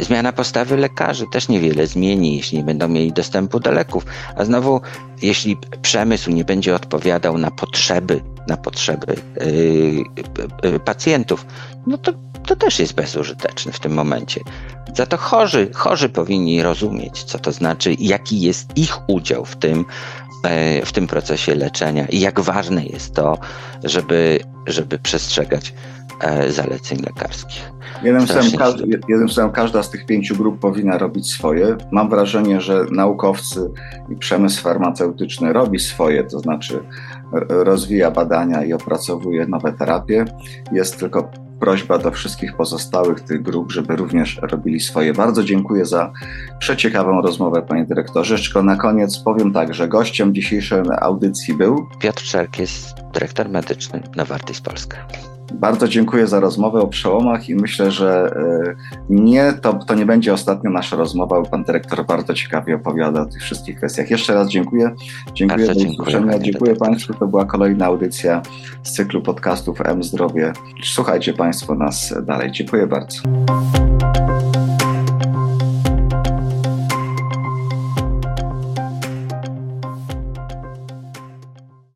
Zmiana 0.00 0.32
postawy 0.32 0.76
lekarzy 0.76 1.26
też 1.32 1.48
niewiele 1.48 1.86
zmieni, 1.86 2.36
jeśli 2.36 2.58
nie 2.58 2.64
będą 2.64 2.88
mieli 2.88 3.12
dostępu 3.12 3.60
do 3.60 3.70
leków. 3.72 4.06
A 4.36 4.44
znowu, 4.44 4.80
jeśli 5.22 5.56
przemysł 5.82 6.30
nie 6.30 6.44
będzie 6.44 6.74
odpowiadał 6.74 7.38
na 7.38 7.50
potrzeby, 7.50 8.20
na 8.48 8.56
potrzeby 8.56 9.16
yy, 9.40 10.04
yy, 10.72 10.80
pacjentów, 10.80 11.46
no 11.86 11.98
to, 11.98 12.12
to 12.46 12.56
też 12.56 12.78
jest 12.78 12.94
bezużyteczne 12.94 13.72
w 13.72 13.80
tym 13.80 13.92
momencie. 13.92 14.40
Za 14.94 15.06
to 15.06 15.16
chorzy, 15.16 15.70
chorzy 15.74 16.08
powinni 16.08 16.62
rozumieć, 16.62 17.22
co 17.22 17.38
to 17.38 17.52
znaczy, 17.52 17.96
jaki 17.98 18.40
jest 18.40 18.78
ich 18.78 19.08
udział 19.08 19.44
w 19.44 19.56
tym, 19.56 19.84
w 20.84 20.92
tym 20.92 21.06
procesie 21.06 21.54
leczenia 21.54 22.06
i 22.06 22.20
jak 22.20 22.40
ważne 22.40 22.86
jest 22.86 23.14
to, 23.14 23.38
żeby, 23.84 24.40
żeby 24.66 24.98
przestrzegać 24.98 25.74
e, 26.20 26.52
zaleceń 26.52 26.98
lekarskich. 27.06 27.70
Jednym 28.02 28.26
słowem, 28.26 28.90
jednym 29.08 29.28
słowem, 29.28 29.52
każda 29.52 29.82
z 29.82 29.90
tych 29.90 30.06
pięciu 30.06 30.36
grup 30.36 30.60
powinna 30.60 30.98
robić 30.98 31.30
swoje. 31.30 31.76
Mam 31.92 32.10
wrażenie, 32.10 32.60
że 32.60 32.84
naukowcy 32.90 33.70
i 34.08 34.16
przemysł 34.16 34.62
farmaceutyczny 34.62 35.52
robi 35.52 35.78
swoje, 35.78 36.24
to 36.24 36.38
znaczy 36.38 36.80
rozwija 37.48 38.10
badania 38.10 38.64
i 38.64 38.72
opracowuje 38.72 39.46
nowe 39.46 39.72
terapie. 39.72 40.24
Jest 40.72 40.98
tylko 40.98 41.30
prośba 41.60 41.98
do 41.98 42.10
wszystkich 42.10 42.56
pozostałych 42.56 43.20
tych 43.20 43.42
grup, 43.42 43.72
żeby 43.72 43.96
również 43.96 44.40
robili 44.42 44.80
swoje. 44.80 45.12
Bardzo 45.12 45.44
dziękuję 45.44 45.84
za 45.84 46.12
przeciekawą 46.58 47.22
rozmowę, 47.22 47.62
panie 47.62 47.84
dyrektorze. 47.84 48.34
Jeszcze 48.34 48.62
na 48.62 48.76
koniec 48.76 49.18
powiem 49.18 49.52
tak, 49.52 49.74
że 49.74 49.88
gościem 49.88 50.34
dzisiejszej 50.34 50.82
audycji 51.00 51.54
był 51.54 51.88
Piotr 52.00 52.22
Czerk, 52.22 52.56
dyrektor 53.12 53.48
medyczny 53.48 54.02
Novartis 54.16 54.60
Polska. 54.60 54.96
Bardzo 55.54 55.88
dziękuję 55.88 56.26
za 56.26 56.40
rozmowę 56.40 56.80
o 56.80 56.86
przełomach 56.86 57.48
i 57.48 57.54
myślę, 57.54 57.90
że 57.90 58.36
e, 58.36 58.76
nie, 59.10 59.52
to, 59.52 59.72
to 59.72 59.94
nie 59.94 60.06
będzie 60.06 60.32
ostatnia 60.32 60.70
nasza 60.70 60.96
rozmowa, 60.96 61.40
bo 61.40 61.48
pan 61.48 61.64
dyrektor 61.64 62.06
bardzo 62.06 62.34
ciekawie 62.34 62.74
opowiada 62.74 63.22
o 63.22 63.26
tych 63.26 63.42
wszystkich 63.42 63.76
kwestiach. 63.76 64.10
Jeszcze 64.10 64.34
raz 64.34 64.48
dziękuję. 64.48 64.94
Dziękuję 65.34 65.66
za 65.66 65.72
usłyszenia. 65.72 66.38
Dziękuję 66.38 66.76
Państwu. 66.76 67.14
To 67.14 67.26
była 67.26 67.44
kolejna 67.44 67.86
audycja 67.86 68.42
z 68.82 68.92
cyklu 68.92 69.22
podcastów 69.22 69.80
M 69.84 70.02
Zdrowie. 70.02 70.52
Słuchajcie 70.84 71.32
Państwo 71.32 71.74
nas 71.74 72.14
dalej. 72.26 72.52
Dziękuję 72.52 72.86
bardzo. 72.86 73.18